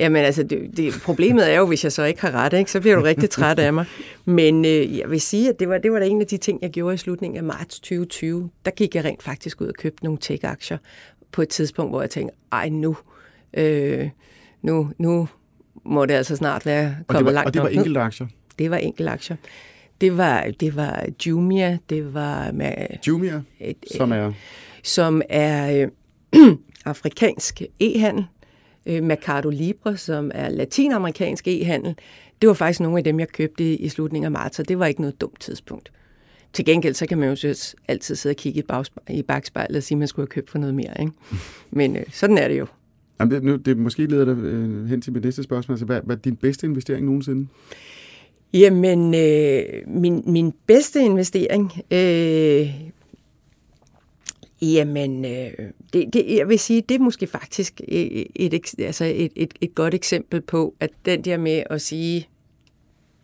Jamen 0.00 0.24
altså, 0.24 0.42
det, 0.42 0.76
det, 0.76 0.94
problemet 1.04 1.52
er 1.52 1.58
jo, 1.58 1.66
hvis 1.66 1.84
jeg 1.84 1.92
så 1.92 2.04
ikke 2.04 2.20
har 2.20 2.30
ret, 2.30 2.52
ikke, 2.52 2.70
så 2.70 2.80
bliver 2.80 2.96
du 2.96 3.02
rigtig 3.02 3.30
træt 3.30 3.58
af 3.58 3.72
mig. 3.72 3.84
Men 4.24 4.64
øh, 4.64 4.98
jeg 4.98 5.10
vil 5.10 5.20
sige, 5.20 5.48
at 5.48 5.60
det 5.60 5.68
var, 5.68 5.78
det 5.78 5.92
var 5.92 5.98
da 5.98 6.06
en 6.06 6.20
af 6.20 6.26
de 6.26 6.36
ting, 6.36 6.58
jeg 6.62 6.70
gjorde 6.70 6.94
i 6.94 6.98
slutningen 6.98 7.36
af 7.36 7.44
marts 7.44 7.80
2020. 7.80 8.50
Der 8.64 8.70
gik 8.70 8.94
jeg 8.94 9.04
rent 9.04 9.22
faktisk 9.22 9.60
ud 9.60 9.66
og 9.66 9.74
købte 9.74 10.04
nogle 10.04 10.18
tech-aktier 10.18 10.78
på 11.32 11.42
et 11.42 11.48
tidspunkt, 11.48 11.92
hvor 11.92 12.00
jeg 12.00 12.10
tænkte, 12.10 12.36
ej 12.52 12.68
nu, 12.68 12.96
øh, 13.54 14.08
nu, 14.62 14.90
nu 14.98 15.28
må 15.84 16.06
det 16.06 16.14
altså 16.14 16.36
snart 16.36 16.66
være 16.66 16.96
kommet 17.06 17.34
langt 17.34 17.46
Og 17.46 17.54
det 17.54 17.62
var 17.62 17.68
enkelte 17.68 18.00
aktier? 18.00 18.26
Det 18.58 18.70
var 18.70 18.76
enkelte 18.76 19.10
aktier. 19.10 19.36
Det 20.00 20.16
var, 20.16 20.46
det 20.60 20.76
var 20.76 21.06
Jumia, 21.26 21.78
det 21.90 22.14
var... 22.14 22.52
Med, 22.52 22.72
Jumia, 23.06 23.42
et, 23.60 23.76
som 23.96 24.12
er? 24.12 24.32
Som 24.82 25.22
er 25.28 25.88
øh, 26.32 26.48
afrikansk 26.84 27.62
e-handel. 27.80 28.24
Øh, 28.86 29.02
Mercado 29.02 29.50
Libre, 29.50 29.96
som 29.96 30.30
er 30.34 30.48
latinamerikansk 30.48 31.48
e-handel. 31.48 31.94
Det 32.42 32.48
var 32.48 32.54
faktisk 32.54 32.80
nogle 32.80 32.98
af 32.98 33.04
dem, 33.04 33.20
jeg 33.20 33.28
købte 33.28 33.76
i 33.76 33.88
slutningen 33.88 34.24
af 34.24 34.30
marts, 34.30 34.58
og 34.58 34.68
det 34.68 34.78
var 34.78 34.86
ikke 34.86 35.00
noget 35.00 35.20
dumt 35.20 35.40
tidspunkt. 35.40 35.92
Til 36.52 36.64
gengæld, 36.64 36.94
så 36.94 37.06
kan 37.06 37.18
man 37.18 37.28
jo 37.28 37.54
altid 37.88 38.16
sidde 38.16 38.32
og 38.32 38.36
kigge 38.36 38.62
i 39.10 39.22
bagspejlet 39.22 39.76
og 39.76 39.82
sige, 39.82 39.96
at 39.96 39.98
man 39.98 40.08
skulle 40.08 40.24
have 40.24 40.32
købt 40.32 40.50
for 40.50 40.58
noget 40.58 40.74
mere. 40.74 41.00
Ikke? 41.00 41.12
Men 41.70 41.96
øh, 41.96 42.02
sådan 42.10 42.38
er 42.38 42.48
det 42.48 42.58
jo. 42.58 42.66
Jamen 43.20 43.34
det, 43.34 43.42
nu, 43.42 43.56
det 43.56 43.76
måske 43.76 44.06
leder 44.06 44.24
dig 44.24 44.36
øh, 44.36 44.88
hen 44.88 45.00
til 45.00 45.12
mit 45.12 45.24
næste 45.24 45.42
spørgsmål. 45.42 45.74
Altså, 45.74 45.86
hvad, 45.86 46.00
hvad 46.04 46.16
er 46.16 46.20
din 46.20 46.36
bedste 46.36 46.66
investering 46.66 47.06
nogensinde? 47.06 47.46
Jamen, 48.54 49.14
øh, 49.14 49.62
min, 49.86 50.22
min 50.26 50.52
bedste 50.66 51.00
investering, 51.00 51.72
øh, 51.90 52.70
jamen, 54.62 55.24
øh, 55.24 55.50
det, 55.92 56.12
det, 56.12 56.36
jeg 56.36 56.48
vil 56.48 56.58
sige, 56.58 56.82
det 56.88 56.94
er 56.94 56.98
måske 56.98 57.26
faktisk 57.26 57.80
et, 57.88 58.26
et, 58.34 58.74
altså 58.78 59.04
et, 59.04 59.32
et, 59.36 59.54
et 59.60 59.74
godt 59.74 59.94
eksempel 59.94 60.40
på, 60.40 60.74
at 60.80 60.90
den 61.04 61.24
der 61.24 61.36
med 61.36 61.62
at 61.70 61.80
sige, 61.82 62.28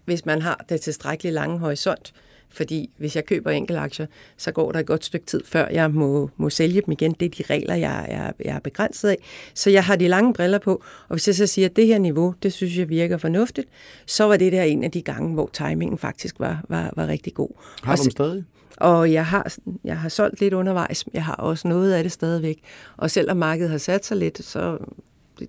hvis 0.05 0.27
man 0.27 0.42
har 0.42 0.64
det 0.68 0.81
tilstrækkeligt 0.81 1.35
lange 1.35 1.59
horisont, 1.59 2.12
fordi 2.53 2.90
hvis 2.99 3.16
jeg 3.16 3.27
køber 3.27 3.51
enkeltaktier, 3.51 4.07
så 4.37 4.53
går 4.53 4.73
der 4.73 4.81
et 4.81 4.87
godt 4.87 5.05
stykke 5.05 5.27
tid, 5.27 5.40
før 5.45 5.68
jeg 5.68 5.90
må, 5.90 6.31
må 6.37 6.51
sælge 6.51 6.81
dem 6.81 6.92
igen. 6.92 7.12
Det 7.12 7.27
er 7.27 7.45
de 7.45 7.55
regler, 7.55 7.75
jeg, 7.75 8.07
jeg, 8.11 8.33
jeg 8.45 8.55
er 8.57 8.61
begrænset 8.61 9.09
af. 9.09 9.16
Så 9.55 9.71
jeg 9.71 9.85
har 9.85 9.97
de 9.97 10.09
lange 10.09 10.33
briller 10.33 10.59
på, 10.59 10.83
og 11.09 11.14
hvis 11.14 11.27
jeg 11.27 11.35
så 11.35 11.47
siger, 11.47 11.68
at 11.68 11.77
det 11.77 11.87
her 11.87 11.99
niveau, 11.99 12.35
det 12.42 12.53
synes 12.53 12.79
jeg 12.79 12.88
virker 12.88 13.16
fornuftigt, 13.16 13.68
så 14.07 14.25
var 14.25 14.37
det 14.37 14.53
der 14.53 14.62
en 14.62 14.85
af 14.85 14.90
de 14.90 15.03
gange, 15.03 15.35
hvor 15.35 15.51
timingen 15.53 15.99
faktisk 15.99 16.40
var, 16.40 16.64
var, 16.68 16.92
var 16.97 17.07
rigtig 17.07 17.35
god. 17.35 17.49
Har 17.83 17.97
du 17.97 18.03
dem 18.03 18.11
stadig? 18.11 18.45
Og 18.83 19.12
jeg 19.12 19.27
har, 19.27 19.57
jeg 19.85 19.99
har 19.99 20.09
solgt 20.09 20.40
lidt 20.40 20.55
undervejs, 20.55 21.05
jeg 21.14 21.25
har 21.25 21.35
også 21.35 21.68
noget 21.68 21.92
af 21.92 22.03
det 22.03 22.12
stadigvæk. 22.12 22.62
Og 22.97 23.11
selvom 23.11 23.37
markedet 23.37 23.71
har 23.71 23.79
sat 23.79 24.05
sig 24.05 24.16
lidt, 24.16 24.45
så 24.45 24.79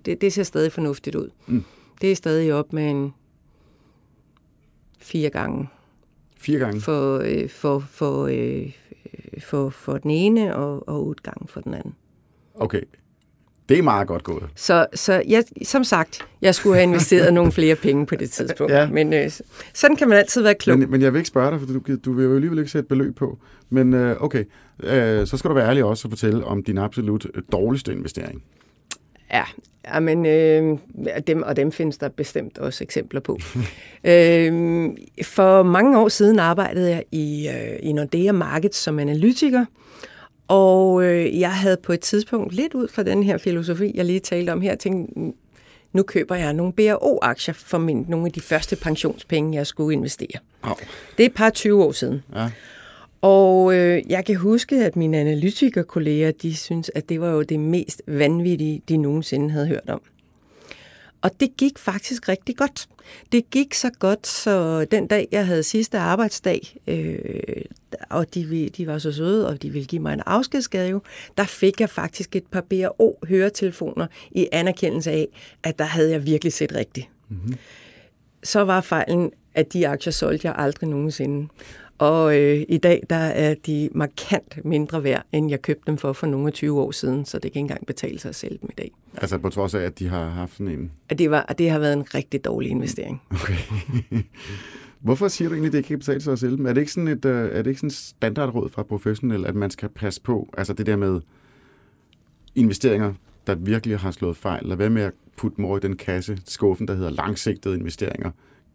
det, 0.04 0.20
det 0.20 0.32
ser 0.32 0.42
stadig 0.42 0.72
fornuftigt 0.72 1.16
ud. 1.16 1.28
Mm. 1.46 1.64
Det 2.00 2.12
er 2.12 2.16
stadig 2.16 2.54
op 2.54 2.72
med 2.72 2.90
en 2.90 3.14
fire 4.98 5.30
gange 5.30 5.68
Fire 6.44 6.58
gange? 6.58 6.80
For, 6.80 7.18
øh, 7.18 7.48
for, 7.48 7.78
for, 7.78 8.26
øh, 8.26 8.72
for, 9.40 9.70
for 9.70 9.98
den 9.98 10.10
ene 10.10 10.56
og, 10.56 10.88
og 10.88 11.06
otte 11.06 11.22
gange 11.22 11.48
for 11.48 11.60
den 11.60 11.74
anden. 11.74 11.94
Okay. 12.54 12.82
Det 13.68 13.78
er 13.78 13.82
meget 13.82 14.08
godt 14.08 14.24
gået. 14.24 14.44
Så, 14.54 14.86
så 14.94 15.22
jeg, 15.28 15.44
som 15.62 15.84
sagt, 15.84 16.26
jeg 16.42 16.54
skulle 16.54 16.74
have 16.76 16.82
investeret 16.82 17.34
nogle 17.34 17.52
flere 17.52 17.74
penge 17.74 18.06
på 18.06 18.14
det 18.14 18.30
tidspunkt. 18.30 18.72
Ja. 18.72 18.88
Men 18.88 19.12
øh, 19.12 19.30
sådan 19.74 19.96
kan 19.96 20.08
man 20.08 20.18
altid 20.18 20.42
være 20.42 20.54
klog. 20.54 20.78
Men, 20.78 20.90
men 20.90 21.02
jeg 21.02 21.12
vil 21.12 21.18
ikke 21.18 21.28
spørge 21.28 21.50
dig, 21.50 21.60
for 21.60 21.66
du, 21.66 21.96
du 22.04 22.12
vil 22.12 22.24
jo 22.24 22.34
alligevel 22.34 22.58
ikke 22.58 22.70
sætte 22.70 22.88
beløb 22.88 23.16
på. 23.16 23.38
Men 23.70 23.94
øh, 23.94 24.16
okay, 24.20 24.44
øh, 24.82 25.26
så 25.26 25.36
skal 25.36 25.48
du 25.48 25.54
være 25.54 25.68
ærlig 25.68 25.84
også 25.84 26.08
og 26.08 26.10
fortælle 26.10 26.44
om 26.44 26.62
din 26.62 26.78
absolut 26.78 27.26
dårligste 27.52 27.92
investering. 27.92 28.42
Ja, 29.32 29.44
ja 29.94 30.00
men 30.00 30.26
øh, 30.26 30.78
dem, 31.26 31.42
og 31.42 31.56
dem 31.56 31.72
findes 31.72 31.98
der 31.98 32.08
bestemt 32.08 32.58
også 32.58 32.84
eksempler 32.84 33.20
på. 33.20 33.38
øh, 34.04 34.88
for 35.22 35.62
mange 35.62 35.98
år 35.98 36.08
siden 36.08 36.38
arbejdede 36.38 36.90
jeg 36.90 37.04
i, 37.12 37.48
øh, 37.48 37.78
i 37.82 37.92
Nordea 37.92 38.32
Markets 38.32 38.78
som 38.78 38.98
analytiker, 38.98 39.64
og 40.48 41.04
øh, 41.04 41.40
jeg 41.40 41.52
havde 41.52 41.76
på 41.76 41.92
et 41.92 42.00
tidspunkt 42.00 42.54
lidt 42.54 42.74
ud 42.74 42.88
fra 42.88 43.02
den 43.02 43.22
her 43.22 43.38
filosofi, 43.38 43.92
jeg 43.94 44.04
lige 44.04 44.20
talte 44.20 44.50
om 44.50 44.60
her, 44.60 44.74
tænkt, 44.74 45.12
nu 45.92 46.02
køber 46.02 46.34
jeg 46.34 46.52
nogle 46.52 46.72
BRO-aktier 46.72 47.54
for 47.54 47.78
min, 47.78 48.06
nogle 48.08 48.26
af 48.26 48.32
de 48.32 48.40
første 48.40 48.76
pensionspenge, 48.76 49.56
jeg 49.56 49.66
skulle 49.66 49.92
investere. 49.92 50.38
Oh. 50.62 50.76
Det 51.16 51.22
er 51.24 51.28
et 51.28 51.34
par 51.34 51.50
20 51.50 51.84
år 51.84 51.92
siden. 51.92 52.22
Ja. 52.34 52.50
Og 53.20 53.74
øh, 53.74 54.02
jeg 54.08 54.24
kan 54.24 54.36
huske, 54.36 54.76
at 54.84 54.96
mine 54.96 55.18
analytikerkolleger, 55.18 56.30
de 56.30 56.56
synes, 56.56 56.90
at 56.94 57.08
det 57.08 57.20
var 57.20 57.30
jo 57.30 57.42
det 57.42 57.60
mest 57.60 58.02
vanvittige, 58.06 58.82
de 58.88 58.96
nogensinde 58.96 59.50
havde 59.50 59.66
hørt 59.66 59.88
om. 59.88 60.00
Og 61.24 61.30
det 61.40 61.56
gik 61.56 61.78
faktisk 61.78 62.28
rigtig 62.28 62.56
godt. 62.56 62.88
Det 63.32 63.50
gik 63.50 63.74
så 63.74 63.90
godt, 63.98 64.26
så 64.26 64.84
den 64.84 65.06
dag, 65.06 65.28
jeg 65.32 65.46
havde 65.46 65.62
sidste 65.62 65.98
arbejdsdag, 65.98 66.76
øh, 66.86 67.64
og 68.10 68.34
de, 68.34 68.68
de 68.76 68.86
var 68.86 68.98
så 68.98 69.12
søde, 69.12 69.48
og 69.48 69.62
de 69.62 69.70
ville 69.70 69.86
give 69.86 70.02
mig 70.02 70.12
en 70.12 70.22
afskedsgave, 70.26 71.00
der 71.38 71.44
fik 71.44 71.80
jeg 71.80 71.90
faktisk 71.90 72.36
et 72.36 72.46
par 72.46 72.60
BRO-høretelefoner 72.60 74.06
i 74.30 74.48
anerkendelse 74.52 75.10
af, 75.10 75.28
at 75.62 75.78
der 75.78 75.84
havde 75.84 76.10
jeg 76.10 76.26
virkelig 76.26 76.52
set 76.52 76.74
rigtigt. 76.74 77.08
Mm-hmm. 77.28 77.54
Så 78.42 78.64
var 78.64 78.80
fejlen, 78.80 79.30
at 79.54 79.72
de 79.72 79.88
aktier 79.88 80.12
solgte 80.12 80.46
jeg 80.46 80.54
aldrig 80.58 80.88
nogensinde. 80.88 81.48
Og 81.98 82.40
øh, 82.40 82.64
i 82.68 82.78
dag 82.78 83.02
der 83.10 83.16
er 83.16 83.54
de 83.66 83.88
markant 83.94 84.64
mindre 84.64 85.04
værd, 85.04 85.26
end 85.32 85.50
jeg 85.50 85.62
købte 85.62 85.82
dem 85.86 85.96
for 85.96 86.12
for 86.12 86.26
nogle 86.26 86.50
20 86.50 86.80
år 86.80 86.90
siden, 86.90 87.24
så 87.24 87.38
det 87.38 87.42
kan 87.42 87.48
ikke 87.48 87.58
engang 87.60 87.86
betale 87.86 88.18
sig 88.18 88.28
at 88.28 88.34
sælge 88.34 88.58
dem 88.60 88.68
i 88.72 88.74
dag. 88.78 88.90
Altså 89.16 89.38
på 89.38 89.50
trods 89.50 89.74
af, 89.74 89.80
at 89.80 89.98
de 89.98 90.08
har 90.08 90.28
haft 90.28 90.52
sådan 90.52 90.68
en... 90.68 90.90
At 91.08 91.18
det, 91.18 91.30
var, 91.30 91.44
at 91.48 91.58
det 91.58 91.70
har 91.70 91.78
været 91.78 91.92
en 91.92 92.14
rigtig 92.14 92.44
dårlig 92.44 92.70
investering. 92.70 93.22
Okay. 93.30 93.56
Hvorfor 95.00 95.28
siger 95.28 95.48
du 95.48 95.54
egentlig, 95.54 95.68
at 95.68 95.72
det 95.72 95.78
ikke 95.78 95.88
kan 95.88 95.98
betale 95.98 96.20
sig 96.20 96.32
at 96.32 96.38
sælge 96.38 96.56
dem? 96.56 96.66
Er 96.66 96.72
det 96.72 96.80
ikke 96.80 96.92
sådan 96.92 97.08
et, 97.08 97.24
øh, 97.24 97.50
er 97.52 97.62
det 97.62 97.66
ikke 97.66 97.78
sådan 97.80 97.88
et 97.88 97.94
standardråd 97.94 98.68
fra 98.68 98.82
professionel, 98.82 99.46
at 99.46 99.54
man 99.54 99.70
skal 99.70 99.88
passe 99.88 100.22
på, 100.22 100.48
altså 100.58 100.72
det 100.72 100.86
der 100.86 100.96
med 100.96 101.20
investeringer, 102.54 103.14
der 103.46 103.54
virkelig 103.54 103.98
har 103.98 104.10
slået 104.10 104.36
fejl, 104.36 104.66
lad 104.66 104.76
være 104.76 104.90
med 104.90 105.02
at 105.02 105.12
putte 105.36 105.60
over 105.60 105.76
i 105.76 105.80
den 105.80 105.96
kasse, 105.96 106.38
skuffen, 106.44 106.88
der 106.88 106.94
hedder 106.94 107.10
langsigtede 107.10 107.78
investeringer, 107.78 108.30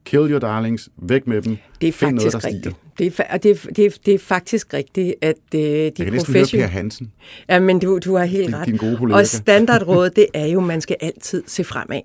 Kill 0.06 0.32
your 0.32 0.40
darlings, 0.40 0.90
væk 0.98 1.28
med 1.28 1.42
dem, 1.42 1.58
det 1.82 1.88
er 1.88 1.92
find 1.92 2.20
faktisk 2.20 2.34
noget, 2.34 2.44
der 2.44 2.48
rigtigt. 2.48 2.76
Det 3.00 3.20
er, 3.20 3.38
det, 3.38 3.52
er, 3.52 3.72
det, 3.76 3.86
er, 3.86 3.90
det 4.06 4.14
er 4.14 4.20
faktisk 4.20 4.74
rigtigt, 4.74 5.16
at 5.22 5.36
uh, 5.56 5.60
de 5.60 5.64
Jeg 5.64 5.94
kan 5.96 6.14
næsten 6.14 6.34
høre 6.34 6.46
Per 6.46 6.68
Hansen. 6.68 7.12
Ja, 7.50 7.60
men 7.60 7.80
du, 7.80 8.00
du 8.06 8.16
har 8.16 8.26
helt 8.26 8.48
din, 8.48 8.56
ret. 8.56 8.66
Din 8.66 8.78
gode 8.78 8.98
kollega. 8.98 9.20
Og 9.20 9.28
standardrådet, 9.28 10.16
det 10.16 10.26
er 10.34 10.46
jo, 10.46 10.60
man 10.60 10.82
skal 10.82 10.96
altid 11.02 11.44
se 11.48 11.64
fremad. 11.64 12.02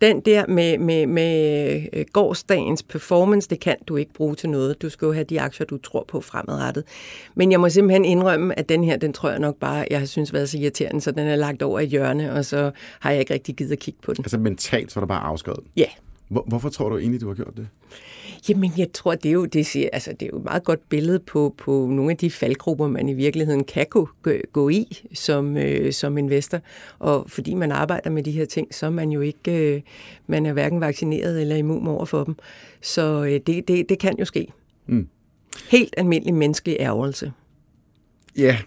Den 0.00 0.20
der 0.20 0.46
med, 0.46 0.78
med, 0.78 1.06
med 1.06 1.82
øh, 1.92 2.04
gårdsdagens 2.12 2.82
performance, 2.82 3.48
det 3.48 3.60
kan 3.60 3.76
du 3.88 3.96
ikke 3.96 4.12
bruge 4.12 4.34
til 4.34 4.48
noget. 4.50 4.82
Du 4.82 4.88
skal 4.88 5.06
jo 5.06 5.12
have 5.12 5.24
de 5.24 5.40
aktier, 5.40 5.66
du 5.66 5.78
tror 5.78 6.04
på 6.08 6.20
fremadrettet. 6.20 6.84
Men 7.34 7.52
jeg 7.52 7.60
må 7.60 7.68
simpelthen 7.68 8.04
indrømme, 8.04 8.58
at 8.58 8.68
den 8.68 8.84
her, 8.84 8.96
den 8.96 9.12
tror 9.12 9.30
jeg 9.30 9.38
nok 9.38 9.56
bare, 9.56 9.86
jeg 9.90 9.98
har 9.98 10.06
synes 10.06 10.32
været 10.32 10.48
så 10.48 10.58
irriterende, 10.58 11.00
så 11.00 11.10
den 11.10 11.26
er 11.26 11.36
lagt 11.36 11.62
over 11.62 11.80
et 11.80 11.88
hjørne, 11.88 12.32
og 12.32 12.44
så 12.44 12.70
har 13.00 13.10
jeg 13.10 13.20
ikke 13.20 13.34
rigtig 13.34 13.56
givet 13.56 13.72
at 13.72 13.78
kigge 13.78 14.00
på 14.02 14.14
den. 14.14 14.24
Altså 14.24 14.38
mentalt, 14.38 14.92
så 14.92 15.00
er 15.00 15.02
der 15.02 15.06
bare 15.06 15.22
afskrevet? 15.22 15.60
Ja, 15.76 15.86
hvor, 16.28 16.44
hvorfor 16.48 16.68
tror 16.68 16.88
du 16.88 16.98
egentlig, 16.98 17.20
du 17.20 17.28
har 17.28 17.34
gjort 17.34 17.56
det? 17.56 17.68
Jamen, 18.48 18.72
jeg 18.76 18.92
tror, 18.92 19.14
det 19.14 19.28
er 19.28 19.32
jo, 19.32 19.44
det 19.44 19.66
siger, 19.66 19.88
altså, 19.92 20.12
det 20.12 20.22
er 20.22 20.30
jo 20.32 20.38
et 20.38 20.44
meget 20.44 20.64
godt 20.64 20.88
billede 20.88 21.18
på, 21.18 21.54
på 21.58 21.86
nogle 21.86 22.10
af 22.10 22.16
de 22.16 22.30
faldgrupper, 22.30 22.88
man 22.88 23.08
i 23.08 23.14
virkeligheden 23.14 23.64
kan 23.64 23.86
gå, 23.90 24.08
gå 24.52 24.68
i 24.68 25.08
som, 25.14 25.56
øh, 25.56 25.92
som 25.92 26.18
investor. 26.18 26.60
Og 26.98 27.30
fordi 27.30 27.54
man 27.54 27.72
arbejder 27.72 28.10
med 28.10 28.22
de 28.22 28.30
her 28.30 28.44
ting, 28.44 28.74
så 28.74 28.86
er 28.86 28.90
man 28.90 29.10
jo 29.10 29.20
ikke, 29.20 29.74
øh, 29.74 29.82
man 30.26 30.46
er 30.46 30.52
hverken 30.52 30.80
vaccineret 30.80 31.40
eller 31.40 31.56
immun 31.56 31.86
over 31.86 32.04
for 32.04 32.24
dem. 32.24 32.34
Så 32.80 33.24
øh, 33.24 33.40
det, 33.46 33.68
det, 33.68 33.88
det 33.88 33.98
kan 33.98 34.18
jo 34.18 34.24
ske. 34.24 34.46
Mm. 34.86 35.08
Helt 35.70 35.94
almindelig 35.96 36.34
menneskelig 36.34 36.76
ærgelse. 36.80 37.32
Ja, 38.36 38.58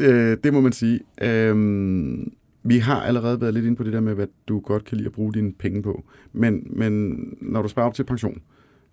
øh, 0.00 0.36
det 0.44 0.52
må 0.52 0.60
man 0.60 0.72
sige. 0.72 1.00
Øhm, 1.20 2.32
vi 2.62 2.78
har 2.78 3.02
allerede 3.02 3.40
været 3.40 3.54
lidt 3.54 3.64
inde 3.64 3.76
på 3.76 3.84
det 3.84 3.92
der 3.92 4.00
med, 4.00 4.14
hvad 4.14 4.26
du 4.48 4.60
godt 4.60 4.84
kan 4.84 4.96
lide 4.96 5.06
at 5.06 5.12
bruge 5.12 5.32
dine 5.32 5.52
penge 5.52 5.82
på. 5.82 6.04
Men, 6.32 6.66
men 6.70 7.12
når 7.40 7.62
du 7.62 7.68
sparer 7.68 7.86
op 7.86 7.94
til 7.94 8.04
pension, 8.04 8.42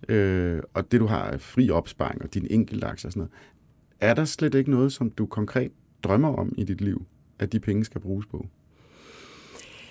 øh, 0.09 0.61
og 0.73 0.91
det 0.91 0.99
du 0.99 1.05
har 1.05 1.23
er 1.25 1.37
fri 1.37 1.69
opsparing 1.69 2.21
og 2.21 2.33
din 2.33 2.47
enkelte 2.49 2.87
aktier 2.87 3.07
og 3.07 3.13
sådan 3.13 3.19
noget, 3.19 3.31
er 3.99 4.13
der 4.13 4.25
slet 4.25 4.55
ikke 4.55 4.71
noget, 4.71 4.93
som 4.93 5.09
du 5.09 5.25
konkret 5.25 5.71
drømmer 6.03 6.35
om 6.35 6.53
i 6.57 6.63
dit 6.63 6.81
liv, 6.81 7.05
at 7.39 7.51
de 7.51 7.59
penge 7.59 7.85
skal 7.85 8.01
bruges 8.01 8.25
på? 8.25 8.47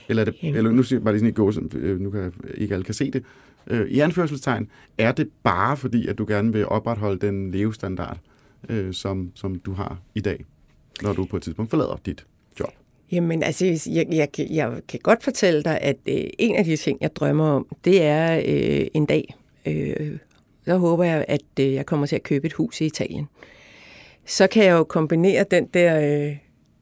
Eller, 0.09 0.21
er 0.21 0.25
det, 0.25 0.35
Jamen. 0.43 0.57
eller 0.57 0.71
nu 0.71 0.83
siger 0.83 0.99
jeg 0.99 1.05
bare 1.05 1.15
lige 1.15 1.33
sådan 1.35 1.65
i 1.67 1.73
gå, 1.73 1.79
øh, 1.79 2.01
nu 2.01 2.11
kan 2.11 2.33
ikke 2.55 2.75
alle 2.75 2.85
kan 2.85 2.95
se 2.95 3.11
det. 3.11 3.25
Øh, 3.67 3.89
I 3.89 4.01
anførselstegn, 4.01 4.71
er 4.99 5.13
det 5.13 5.29
bare 5.43 5.77
fordi, 5.77 6.07
at 6.07 6.19
du 6.19 6.25
gerne 6.29 6.53
vil 6.53 6.67
opretholde 6.67 7.27
den 7.27 7.51
levestandard, 7.51 8.19
øh, 8.69 8.93
som, 8.93 9.31
som 9.35 9.55
du 9.55 9.73
har 9.73 9.99
i 10.15 10.21
dag, 10.21 10.45
når 11.03 11.13
du 11.13 11.25
på 11.25 11.37
et 11.37 11.43
tidspunkt 11.43 11.71
forlader 11.71 11.97
dit? 12.07 12.27
Jamen, 13.13 13.43
altså, 13.43 13.91
jeg, 13.91 14.07
jeg, 14.13 14.29
jeg 14.51 14.73
kan 14.89 15.01
godt 15.03 15.23
fortælle 15.23 15.63
dig, 15.63 15.81
at 15.81 15.97
øh, 16.09 16.25
en 16.39 16.57
af 16.57 16.65
de 16.65 16.77
ting, 16.77 16.99
jeg 17.01 17.17
drømmer 17.17 17.51
om, 17.51 17.67
det 17.85 18.03
er 18.03 18.43
øh, 18.47 18.87
en 18.95 19.07
dag. 19.07 19.35
Øh, 19.67 20.19
så 20.65 20.77
håber 20.77 21.05
jeg, 21.05 21.25
at 21.29 21.41
øh, 21.61 21.75
jeg 21.75 21.87
kommer 21.87 22.07
til 22.07 22.17
at 22.17 22.23
købe 22.23 22.47
et 22.47 22.53
hus 22.53 22.81
i 22.81 22.85
Italien. 22.85 23.29
Så 24.27 24.47
kan 24.47 24.65
jeg 24.65 24.73
jo 24.73 24.85
kombinere 24.85 25.45
den 25.51 25.67
der 25.67 26.27
øh, 26.29 26.37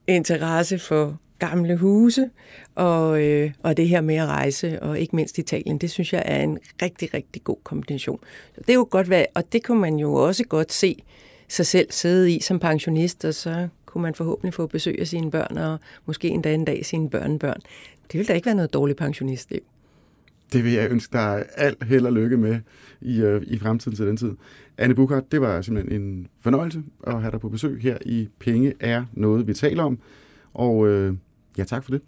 interesse 0.06 0.78
for 0.78 1.18
gamle 1.38 1.76
huse 1.76 2.30
og, 2.74 3.22
øh, 3.22 3.52
og 3.62 3.76
det 3.76 3.88
her 3.88 4.00
med 4.00 4.14
at 4.14 4.26
rejse, 4.26 4.82
og 4.82 5.00
ikke 5.00 5.16
mindst 5.16 5.38
Italien. 5.38 5.78
Det 5.78 5.90
synes 5.90 6.12
jeg 6.12 6.22
er 6.26 6.42
en 6.42 6.58
rigtig, 6.82 7.14
rigtig 7.14 7.44
god 7.44 7.56
kombination. 7.64 8.20
Så 8.54 8.60
det 8.60 8.70
er 8.70 8.74
jo 8.74 8.88
godt 8.90 9.06
hvad, 9.06 9.24
og 9.34 9.52
det 9.52 9.64
kunne 9.64 9.80
man 9.80 9.96
jo 9.96 10.14
også 10.14 10.44
godt 10.44 10.72
se 10.72 11.02
sig 11.48 11.66
selv 11.66 11.86
sidde 11.90 12.32
i 12.32 12.40
som 12.40 12.58
pensionist, 12.58 13.24
og 13.24 13.34
så 13.34 13.68
kunne 13.96 14.02
man 14.02 14.14
forhåbentlig 14.14 14.54
få 14.54 14.66
besøg 14.66 15.00
af 15.00 15.06
sine 15.06 15.30
børn, 15.30 15.58
og 15.58 15.78
måske 16.06 16.28
endda 16.28 16.54
en 16.54 16.64
dag 16.64 16.86
sine 16.86 17.10
børnebørn. 17.10 17.60
Det 18.12 18.18
ville 18.18 18.26
da 18.28 18.32
ikke 18.32 18.46
være 18.46 18.54
noget 18.54 18.72
dårligt 18.74 18.98
pensionistliv. 18.98 19.60
Det 20.52 20.64
vil 20.64 20.72
jeg 20.72 20.90
ønske 20.90 21.12
dig 21.12 21.44
alt 21.54 21.84
held 21.84 22.06
og 22.06 22.12
lykke 22.12 22.36
med 22.36 22.60
i, 23.00 23.20
øh, 23.20 23.42
i 23.46 23.58
fremtiden 23.58 23.96
til 23.96 24.06
den 24.06 24.16
tid. 24.16 24.32
Anne 24.78 24.94
Bukart, 24.94 25.32
det 25.32 25.40
var 25.40 25.62
simpelthen 25.62 26.02
en 26.02 26.28
fornøjelse 26.40 26.82
at 27.06 27.20
have 27.20 27.30
dig 27.30 27.40
på 27.40 27.48
besøg 27.48 27.80
her 27.82 27.98
i 28.06 28.28
Penge 28.38 28.72
er 28.80 29.04
noget, 29.12 29.46
vi 29.46 29.54
taler 29.54 29.82
om. 29.82 29.98
Og 30.54 30.88
øh, 30.88 31.14
ja, 31.58 31.64
tak 31.64 31.84
for 31.84 31.90
det. 31.90 32.00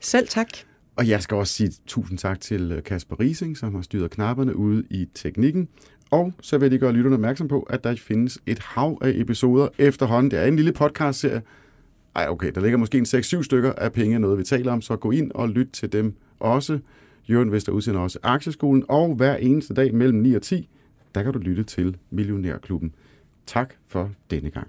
Selv 0.00 0.28
tak. 0.28 0.48
Og 0.96 1.08
jeg 1.08 1.22
skal 1.22 1.36
også 1.36 1.52
sige 1.52 1.72
tusind 1.86 2.18
tak 2.18 2.40
til 2.40 2.72
øh, 2.72 2.82
Kasper 2.82 3.20
Rising, 3.20 3.56
som 3.56 3.74
har 3.74 3.82
styret 3.82 4.10
knapperne 4.10 4.56
ude 4.56 4.84
i 4.90 5.08
teknikken. 5.14 5.68
Og 6.14 6.32
så 6.40 6.58
vil 6.58 6.64
jeg 6.64 6.70
lige 6.70 6.80
gøre 6.80 6.92
lytterne 6.92 7.14
opmærksom 7.14 7.48
på, 7.48 7.60
at 7.60 7.84
der 7.84 7.96
findes 7.96 8.38
et 8.46 8.58
hav 8.58 8.98
af 9.00 9.12
episoder 9.14 9.68
efterhånden. 9.78 10.30
Det 10.30 10.38
er 10.38 10.44
en 10.44 10.56
lille 10.56 10.72
podcast-serie. 10.72 11.42
Ej, 12.16 12.26
okay, 12.28 12.52
der 12.54 12.60
ligger 12.60 12.78
måske 12.78 12.98
en 12.98 13.04
6-7 13.04 13.42
stykker 13.42 13.72
af 13.72 13.92
penge, 13.92 14.18
noget 14.18 14.38
vi 14.38 14.44
taler 14.44 14.72
om, 14.72 14.82
så 14.82 14.96
gå 14.96 15.10
ind 15.10 15.32
og 15.34 15.48
lyt 15.48 15.68
til 15.72 15.92
dem 15.92 16.14
også. 16.40 16.78
Jørgen 17.30 17.52
Vester 17.52 17.72
udsender 17.72 18.00
også 18.00 18.18
Aktieskolen, 18.22 18.84
og 18.88 19.14
hver 19.14 19.36
eneste 19.36 19.74
dag 19.74 19.94
mellem 19.94 20.18
9 20.18 20.34
og 20.34 20.42
10 20.42 20.68
der 21.14 21.22
kan 21.22 21.32
du 21.32 21.38
lytte 21.38 21.64
til 21.64 21.96
Millionærklubben. 22.10 22.94
Tak 23.46 23.74
for 23.86 24.10
denne 24.30 24.50
gang. 24.50 24.68